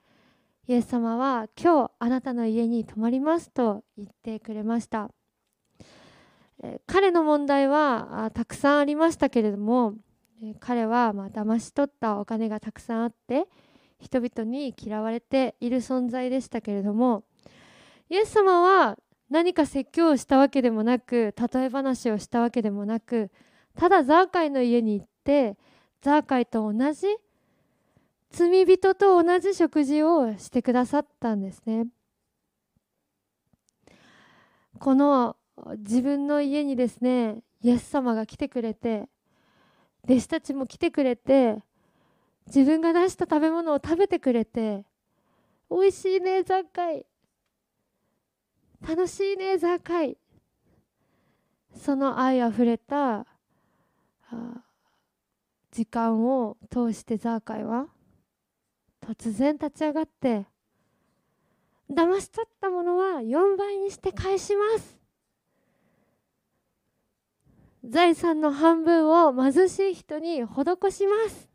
[0.68, 5.10] イエス様は今日あなたの家に泊まりますと言ってくれました。
[6.86, 9.96] 彼の問題はたくさんありましたけれども
[10.60, 13.48] 彼はまあ騙し取ったお金がたくさんあって
[14.00, 17.24] 人々に嫌われている存在でしたけれども
[18.10, 18.98] イエス様は
[19.30, 23.32] 何か説教をしたわけでもなく例え話をしたわけでもなく
[23.76, 25.58] ただザーカイの家に行って
[26.02, 27.08] ザーカイと同じ
[28.30, 31.88] 罪人と同じ食事をしてくださったんですね。
[34.80, 35.38] この
[35.78, 39.08] 自分の家にですねイエス様が来てくれて
[40.06, 41.60] 弟子たちも来てくれて
[42.48, 44.84] 自分が出した食べ物を食べてくれて
[45.70, 47.06] 美味しいねザッカイ
[48.86, 50.18] 楽しいねザッカイ
[51.76, 53.26] その愛あふれた
[55.72, 57.88] 時間を通してザーカイは
[59.02, 60.46] 突然立ち上がって
[61.90, 65.03] 騙し取ったものは4倍にして返します。
[67.84, 71.50] 財産の半分を貧しい人に施します。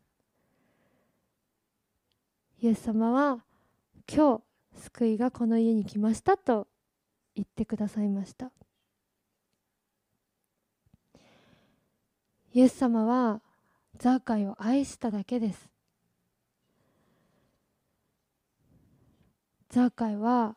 [2.61, 3.43] イエス様は
[4.07, 6.67] 今日救いがこの家に来ましたと
[7.35, 8.51] 言ってくださいました。
[12.53, 13.41] イエス様は
[13.97, 15.69] ザーカイを愛しただけです。
[19.69, 20.55] ザーカイは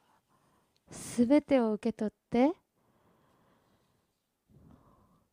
[0.91, 2.53] すべてを受け取って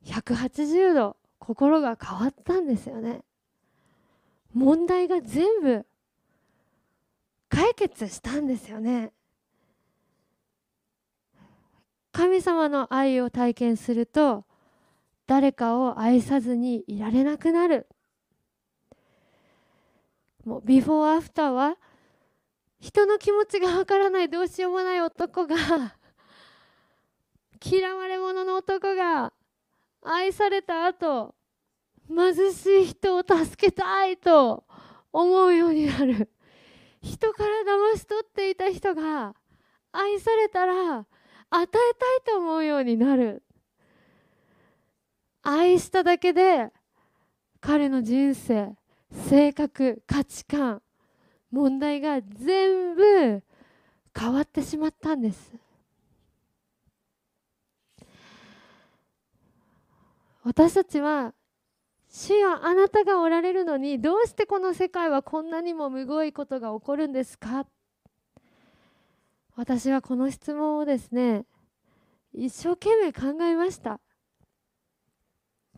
[0.10, 3.22] 180度心が変わったんですよね。
[4.54, 5.86] 問題が全部
[7.48, 9.12] 解決したんですよね。
[12.12, 14.46] 神様の愛を体験すると
[15.28, 17.88] 誰かを愛さずにいられなくなる。
[20.44, 21.78] もうビフォーアフターは
[22.80, 25.56] 人の気持ちがわからないどうしようもない男が
[27.64, 29.34] 嫌われ者の男が
[30.02, 31.36] 愛された後
[32.08, 34.64] 貧しい人を助けたいと
[35.12, 36.30] 思うようになる。
[37.02, 37.50] 人から
[37.94, 39.36] 騙し取っていた人が
[39.92, 41.06] 愛されたら
[41.52, 41.70] 与えたい
[42.26, 43.44] と思うようになる。
[45.42, 46.72] 愛しただけで
[47.62, 48.76] 彼の人生
[49.12, 50.82] 性格価値観
[51.52, 53.44] 問題が全部
[54.18, 55.54] 変わってしまったんです。
[60.44, 61.34] 私たちは
[62.10, 67.68] 主よあなたがおられるのにどうしてこの世界はこんなにもむごいことが起こるんですか？
[69.56, 71.46] 私はこの質問をですね
[72.34, 74.00] 一生懸命考えました。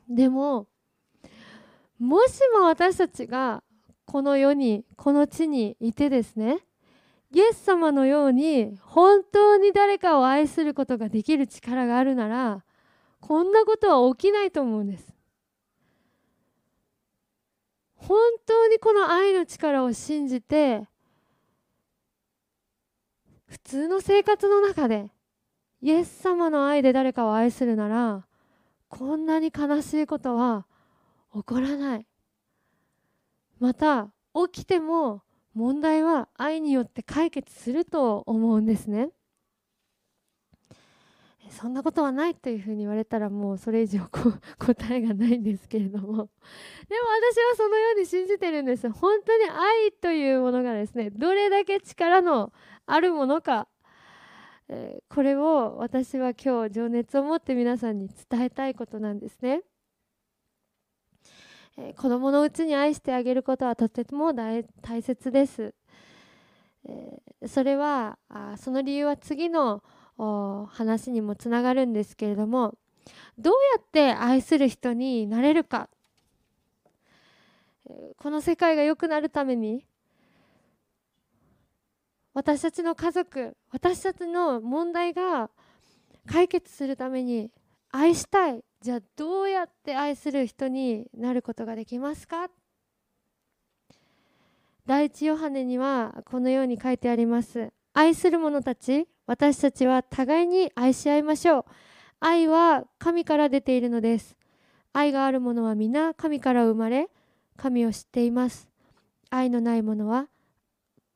[0.08, 0.68] でも
[2.00, 3.64] もしも私たちが
[4.06, 6.60] この世にこの地にいてですね
[7.34, 12.64] イエス様のように本当に誰かを愛することができる力があるなら
[13.22, 15.14] こんなことは起きないと思うんです。
[17.96, 20.88] 本当にこの愛の力を信じて
[23.46, 25.12] 普通の生活の中で
[25.82, 28.26] イエス様の愛で誰かを愛するなら
[28.90, 30.66] こんなに悲しいことは
[31.34, 32.06] 起こらない。
[33.60, 34.12] また
[34.52, 35.22] 起きても
[35.54, 39.12] 問題は愛によって解決すると思うんですね。
[41.52, 46.08] そんなことはないというふうに言われたらもうそれ以上こ 答えがないんですけれども。
[46.08, 46.30] でも私は
[47.58, 48.90] そのように信じてるんです。
[48.90, 52.54] 本当に愛というものがですねどれだけ力の
[52.86, 53.68] あるものか、
[54.70, 59.62] えー、これを私は今日情熱を持って皆さんに伝えたいことなんですね、
[61.78, 64.64] えー、子供のうちに愛してあげることはとても大
[65.02, 65.74] 切です、
[66.86, 69.84] えー、それはあその理由は次の
[70.18, 72.76] 話にもつながるんですけれども
[73.38, 75.90] どうやって愛する人になれるか？
[78.18, 79.86] この世界が良くなるために
[82.34, 85.50] 私たちの家族私たちの問題が
[86.28, 87.50] 解決するために
[87.92, 88.64] 愛したい。
[88.82, 92.48] じゃあどうやって愛する人になることができますか？
[94.86, 97.72] 第一ヨハネにはこのように書いてあります。
[97.94, 101.66] 愛する者たち私たちは互いに愛し合いましょう。
[102.20, 104.36] 愛は神から出ているのです。
[104.92, 107.08] 愛がある者は皆神から生まれ
[107.56, 108.68] 神を知っています。
[109.30, 110.28] 愛のない者は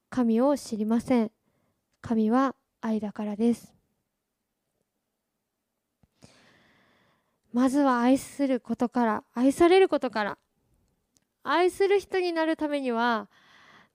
[0.09, 1.32] 神を知りません。
[1.99, 3.74] 神は愛だからです。
[7.51, 10.38] まずは愛することから愛されることから。
[11.43, 13.28] 愛する人になるためには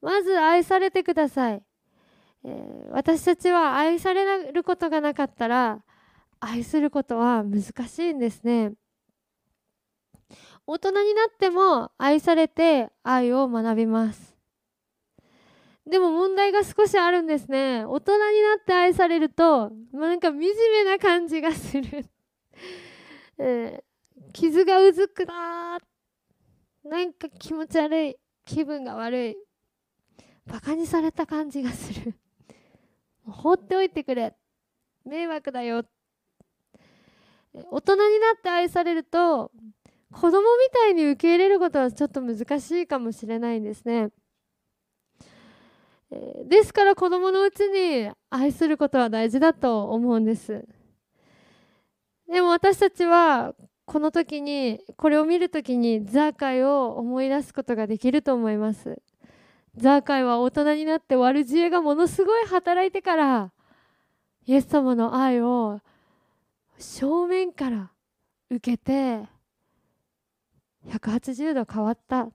[0.02, 1.62] まず愛されてください。
[2.44, 5.82] えー、私たちは愛されることがなかったら
[6.40, 8.72] 愛することは難しいんですね。
[10.66, 14.36] 大人になっても愛されて愛を学びます。
[15.86, 17.84] でも問題が少しあるんですね。
[17.84, 22.06] 大人になって愛されるとなんか惨めな感じがする。
[23.38, 25.78] えー、傷がうずくな
[26.84, 28.16] なんか気持ち悪い。
[28.44, 29.36] 気分が悪い。
[30.46, 32.14] バカにされた感じがする。
[33.30, 34.34] 放っておいてくれ。
[35.04, 35.84] 迷惑だよ。
[37.70, 39.50] 大人になって愛されると
[40.12, 44.10] 子供みたいに受け入れることはちょっと難しいかもしれないんですね。
[46.46, 50.66] ですから子供のうちに愛することは大事だと思うんです。
[52.28, 53.54] でも私たちは
[53.84, 59.00] この時にこれを見る時にザーカイを思い出すことができると思います。
[59.76, 63.52] ザーカイは大人になって悪知恵がものすごい働いてから
[64.46, 65.80] イエス様の愛を
[66.78, 67.90] 正面から
[68.50, 69.28] 受けて
[70.88, 72.28] 180度変わった。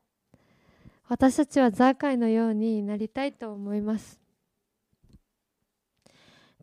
[1.07, 4.19] 私たちはザーカイのようになりたいと思います。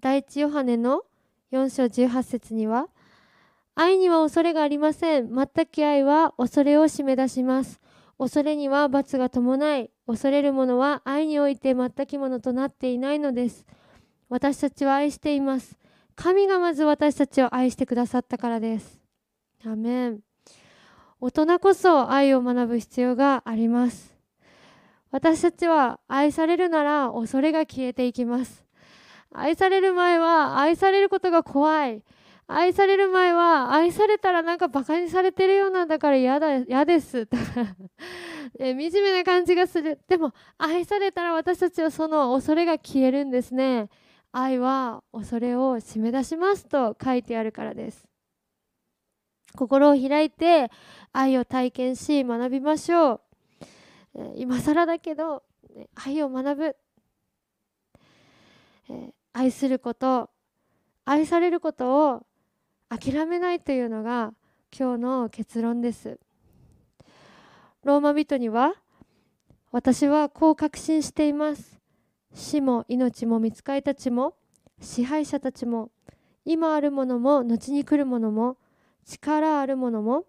[0.00, 1.02] 第一ヨハネの
[1.52, 2.88] 4章18節には
[3.76, 5.32] 愛には恐れがありません。
[5.32, 7.80] 全く愛は恐れを締め出します。
[8.18, 13.64] 恐れには罰が伴い恐れる者は愛において全きものとなっていないのです。
[14.28, 15.78] 私たちは愛しています。
[16.14, 19.00] 神がまず私たちを愛してくださったからです。
[19.64, 20.20] アメン。
[21.20, 24.12] 大人こそ愛を学ぶ必要があります。
[25.12, 28.64] 私たちは愛されるなら恐れが消えていきます。
[29.32, 32.02] 愛される前は愛されることが怖い。
[32.46, 37.26] 愛される前は愛されたらなんかバカにされてるようなんだから嫌だ嫌です。
[37.26, 37.42] と か
[38.58, 40.00] え惨めな感じがする。
[40.08, 43.88] でも愛されたら私たちはその恐れが消えるんですね。
[44.32, 48.06] 愛は恐れを締め出しますと書いてあるからです。
[49.56, 50.70] 心を開いて
[51.12, 53.20] 愛を体験し学びましょう。
[54.36, 55.42] 今更だけど
[55.94, 56.76] 愛を学ぶ。
[59.32, 60.28] 愛すること
[61.04, 62.26] 愛されることを
[62.92, 64.34] 諦めないというのが
[64.78, 66.18] 今日の結論です。
[67.84, 68.74] ローマ人には
[69.70, 71.80] 私はこう確信しています。
[72.34, 74.34] 死も命も見つかりたちも
[74.78, 75.90] 支配者たちも
[76.44, 78.58] 今あるものも後に来るものも
[79.06, 80.26] 力あるものも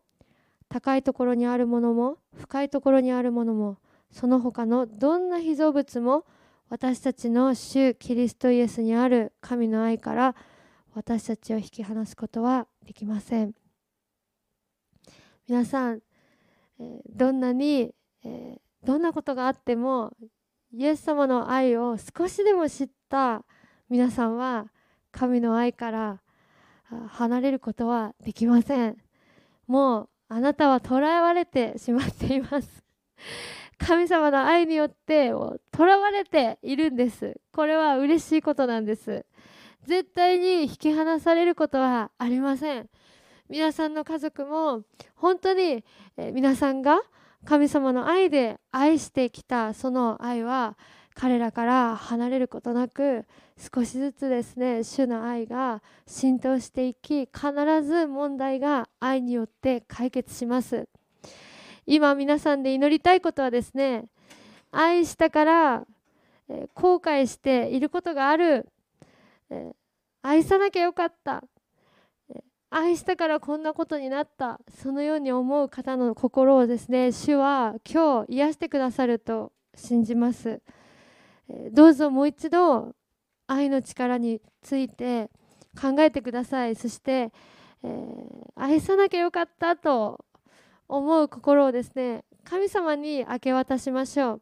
[0.69, 3.77] 高いところにあるものも深いところにあるものも
[4.09, 6.23] その他のどんな被造物も
[6.69, 10.35] 私たちの主キリストイエスにある神の愛から
[10.95, 13.53] 私たちを引き離すことはできません。
[15.47, 16.01] 皆さん、
[16.79, 20.15] えどんなに、えどんなことがあっても
[20.71, 23.43] イエス様の愛を少しでも知った
[23.89, 24.71] 皆さんは
[25.11, 26.21] 神の愛から
[27.09, 28.97] 離れることはできません。
[29.67, 32.83] もうあなたは捕らわれてしまっています。
[33.77, 35.29] 神様の愛によって
[35.75, 37.39] 囚われているんです。
[37.51, 39.25] これは嬉しいことなんです。
[39.85, 42.89] 絶対に引き離されることはありません。
[43.49, 44.83] 皆さんの家族も
[45.15, 45.83] 本当に、
[46.17, 47.01] 皆さんが
[47.45, 50.77] 神様の愛で愛してきたその愛は
[51.13, 53.25] 彼らから離れることなく
[53.57, 57.51] 少しずつですね主の愛が浸透していき必
[57.83, 60.87] ず問題が愛によって解決します。
[61.85, 64.05] 今皆さんで祈りたいことはですね
[64.71, 65.85] 愛したから
[66.73, 68.69] 後悔していることがある。
[70.21, 71.43] 愛さなきゃよかった。
[72.69, 74.59] 愛したからこんなことになった。
[74.81, 80.61] そのように思う方の心をですね主は今日癒してくださると信じます。
[81.71, 82.95] どうぞもう一度
[83.45, 85.29] 愛の力について
[85.79, 86.75] 考えてください。
[86.75, 87.31] そして、
[87.83, 90.25] えー、愛さなきゃよかったと
[90.87, 94.41] 思う心をですね神様に明け渡しましょう。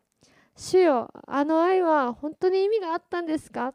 [0.56, 3.74] 主よあの愛は本当に意味があったんですか？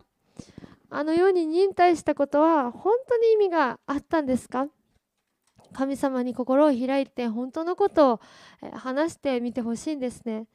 [0.89, 4.69] あのように忍耐したことは本当に意味があったんですか？
[5.73, 8.21] 神様に心を開いて本当のことを
[8.73, 10.47] 話してみてほしいんですね。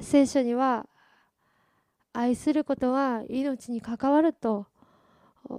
[0.00, 0.86] 聖書には
[2.12, 4.66] 愛することは命に関わると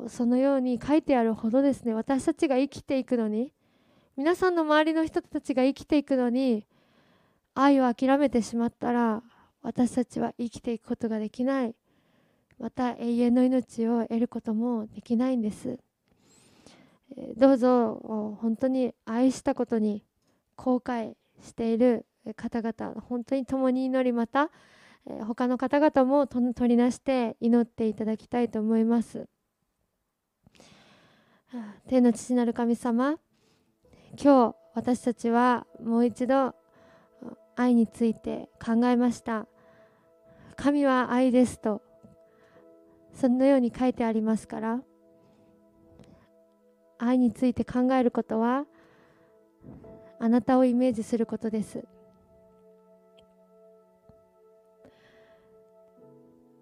[0.08, 1.94] そのように書いてあるほどですね。
[1.94, 3.54] 私たちが生きていくのに
[4.18, 6.66] 皆さんの周りの人たちが生きていくのに
[7.54, 9.22] 愛を諦めてしまったら
[9.62, 11.76] 私たちは生きていくことができない。
[12.64, 15.80] また永遠の命を得ることもできないんです。
[17.36, 20.02] どうぞ本当に愛したことに
[20.56, 22.06] 後悔している
[22.38, 24.50] 方々本当に共に祈りまた
[25.28, 29.28] 他の方々も取りなして祈っていただきたいと思います。
[31.90, 33.20] 天の父なる神様
[34.18, 36.56] 今日私たちはもう一度
[37.58, 39.48] 愛について考えました。
[40.56, 41.82] 神は愛ですと
[43.14, 44.82] そのように書いてありますから
[46.98, 48.66] 愛について考えることは
[50.20, 51.86] あなたをイメージすることです。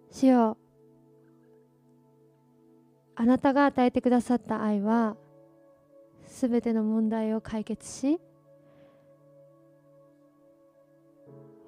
[0.09, 0.57] 主よ
[3.15, 5.15] あなたが与えてくださった愛は
[6.27, 8.19] すべての問題を解決し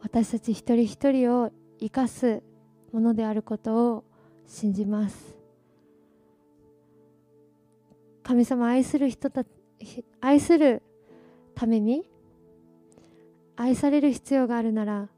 [0.01, 2.43] 私たち一人一人を生かす
[2.91, 4.03] ものであることを
[4.53, 5.35] 信じます。
[8.21, 9.43] 神様愛する人た
[10.21, 10.83] 愛する
[11.55, 12.07] ために
[13.55, 15.09] 愛される必要があるなら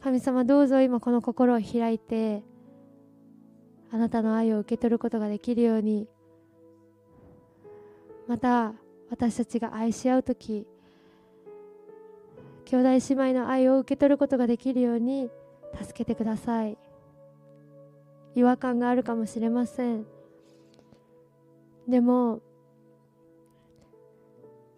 [0.00, 2.44] 神様どうぞ今この心を開いて
[3.90, 6.08] あなたの愛を受け取ることができるように
[8.28, 8.72] また
[9.10, 10.64] 私たちが愛し合う時
[12.66, 15.28] 兄弟姉妹の愛を受け取ることができるように
[15.82, 16.78] 助けてください。
[18.38, 20.06] 違和感があるかもしれません。
[21.88, 22.40] でも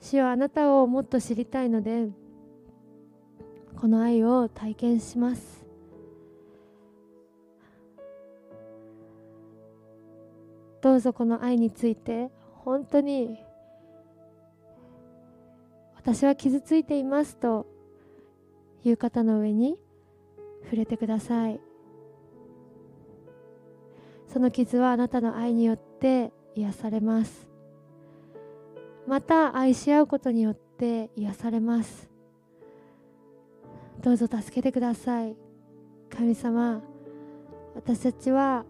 [0.00, 2.08] 主はあなたをもっと知りたいので
[3.78, 5.66] この愛を体験します。
[10.80, 12.30] どうぞこの愛について
[12.64, 13.44] 本当に
[15.96, 17.66] 私は傷ついていますと
[18.84, 19.76] いう方の上に
[20.64, 21.60] 触れてください。
[24.32, 27.48] その傷はあなたの愛によって癒されます。
[29.06, 32.08] また愛し合うことによって癒されます。
[34.00, 35.34] どうぞ助けてください。
[36.08, 36.80] 神様
[37.74, 38.64] 私たちは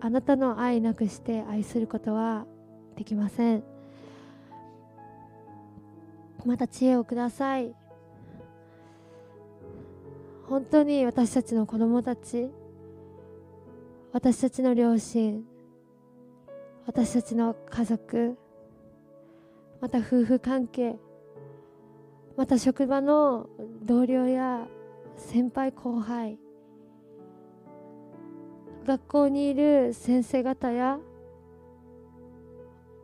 [0.00, 2.46] あなたの愛なくして愛することは
[2.96, 3.62] できません。
[6.46, 7.74] また知恵をください。
[10.48, 12.50] 本当に私たちの子供たち
[14.16, 15.44] 私たちの両親
[16.86, 18.38] 私たちの家族
[19.82, 20.96] また夫婦関係
[22.34, 23.46] また職場の
[23.82, 24.68] 同僚や
[25.18, 26.38] 先輩後輩
[28.86, 30.98] 学校にいる先生方や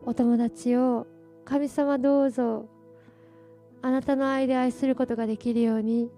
[0.07, 1.07] お友達を
[1.45, 2.71] 神様どうぞ
[3.83, 6.11] あなたの愛で愛することができるように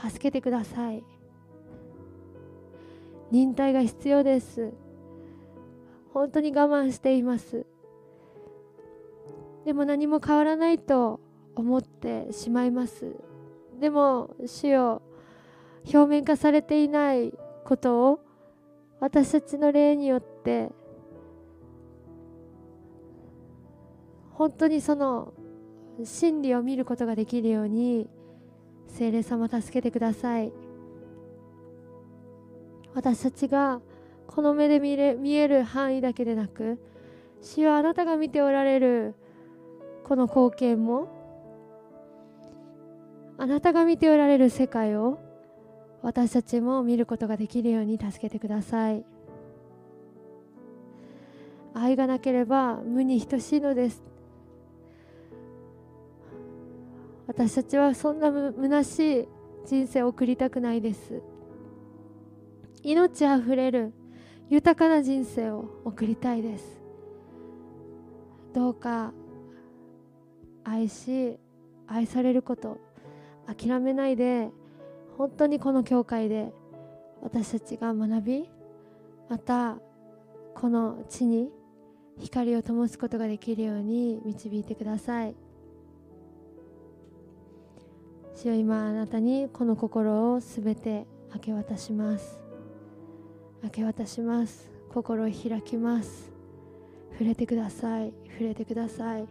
[0.00, 1.15] 助けてください。
[3.30, 4.72] 忍耐が必要です。
[6.12, 7.66] 本当に我慢しています。
[9.64, 11.20] でも何も変わらないと
[11.56, 13.16] 思ってしまいます。
[13.80, 15.02] でも主よ
[15.92, 17.32] 表面化されていない
[17.64, 18.20] ことを
[19.00, 20.70] 私たちの霊によって
[24.32, 25.32] 本当にその
[26.04, 28.08] 真理を見ることができるように
[28.88, 30.52] 聖霊様助けてください。
[32.96, 33.82] 私たちが
[34.26, 36.78] この目で見れ見える範囲だけでなく
[37.42, 39.14] 主はあなたが見ておられる
[40.02, 41.06] この光景も
[43.36, 45.18] あなたが見ておられる世界を
[46.00, 49.04] 私たちも見ることができるように助けてください。
[51.74, 54.02] 愛がなければ無に等しいのです。
[57.26, 59.28] 私たちはそんなむ虚しい
[59.66, 61.20] 人生を送りたくないです。
[62.86, 63.92] 命あふれる
[64.48, 66.80] 豊かな人生を送りたいです。
[68.54, 69.12] どうか
[70.62, 71.36] 愛し
[71.88, 72.78] 愛されること
[73.44, 74.50] 諦めないで
[75.18, 76.52] 本当にこの教会で
[77.22, 78.48] 私たちが学び
[79.28, 79.78] また
[80.54, 81.50] この地に
[82.20, 85.34] 光を灯すことができるように導いてください。
[88.36, 92.45] 主よ今あなたにこの心をすべて明け渡します。
[93.66, 94.70] 明け渡します。
[94.94, 96.30] 心を開きます。
[97.14, 98.12] 触れてください。
[98.30, 99.26] 触れてください。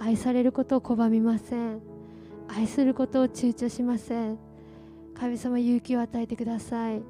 [0.00, 1.80] 愛されることを拒みません。
[2.48, 4.38] 愛することを躊躇しません。
[5.14, 7.00] 神様勇気を与えてください。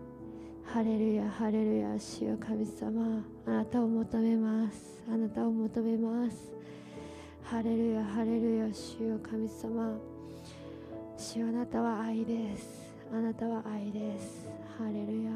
[0.67, 1.99] ハレルヤハレルヤ。
[1.99, 3.25] 主よ神様。
[3.47, 5.03] あなたを求めます。
[5.11, 6.53] あなたを求めます。
[7.43, 8.67] ハレルヤハレルヤ。
[8.71, 9.97] 主よ神様。
[11.17, 12.93] 主よあなたは愛です。
[13.11, 14.47] あなたは愛です。
[14.77, 15.31] ハレルヤ。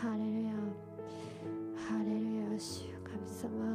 [0.00, 0.52] ハレルヤ。
[1.76, 3.69] ハレルヤ主よ神様。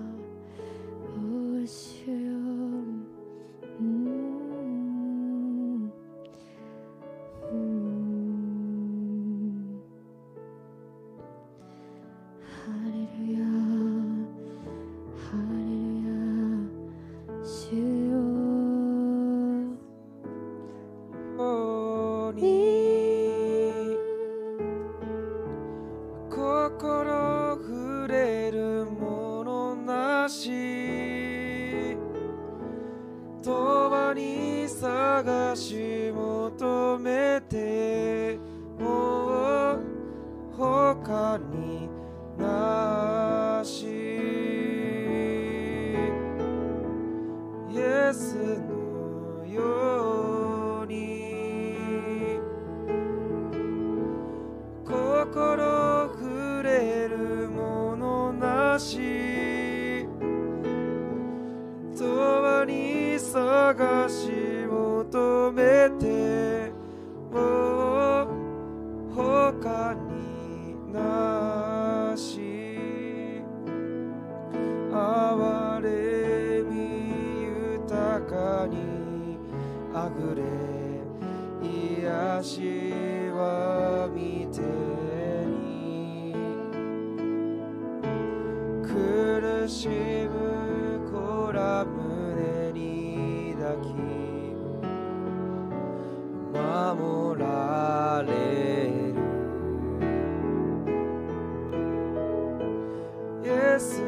[78.67, 79.37] に
[79.93, 80.43] あぐれ
[81.61, 82.59] 癒し
[83.33, 84.61] は見て
[85.45, 86.33] に
[88.83, 93.85] 苦しむ子ら胸に抱き
[96.53, 99.15] 守られる。
[103.43, 104.01] イエス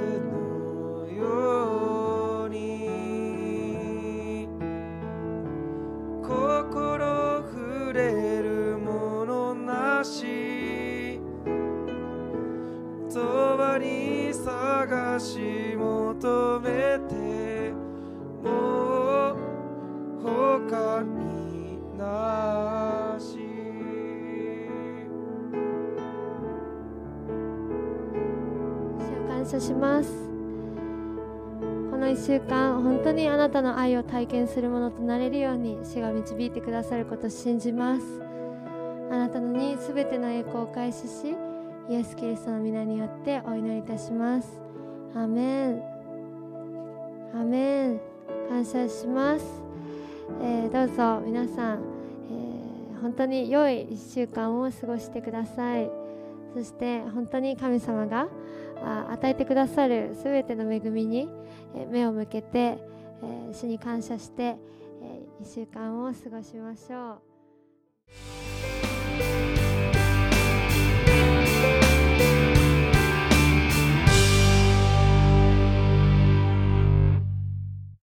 [29.67, 30.09] します。
[31.91, 38.03] この1週間本当にあなたの愛を体験するものとなれるように主が導いてくださることを信じます。
[39.11, 41.35] あなたのに全ての栄光を開始し
[41.89, 44.47] イエス・キリストの皆によってお祈りいたします。
[45.13, 45.81] アメン。
[47.33, 47.99] アメン。
[48.47, 49.45] 感謝します、
[50.41, 51.79] えー、どうぞ皆さん、
[52.31, 55.89] えー、本当に良い1週間を過ごしてください。
[56.53, 58.29] そして本当に神様が
[58.83, 61.29] 与えてくださるすべての恵みに
[61.89, 62.77] 目を向けて
[63.51, 64.55] 主に感謝して
[65.41, 67.21] 1週間を過ごしましょ
[69.43, 69.46] う。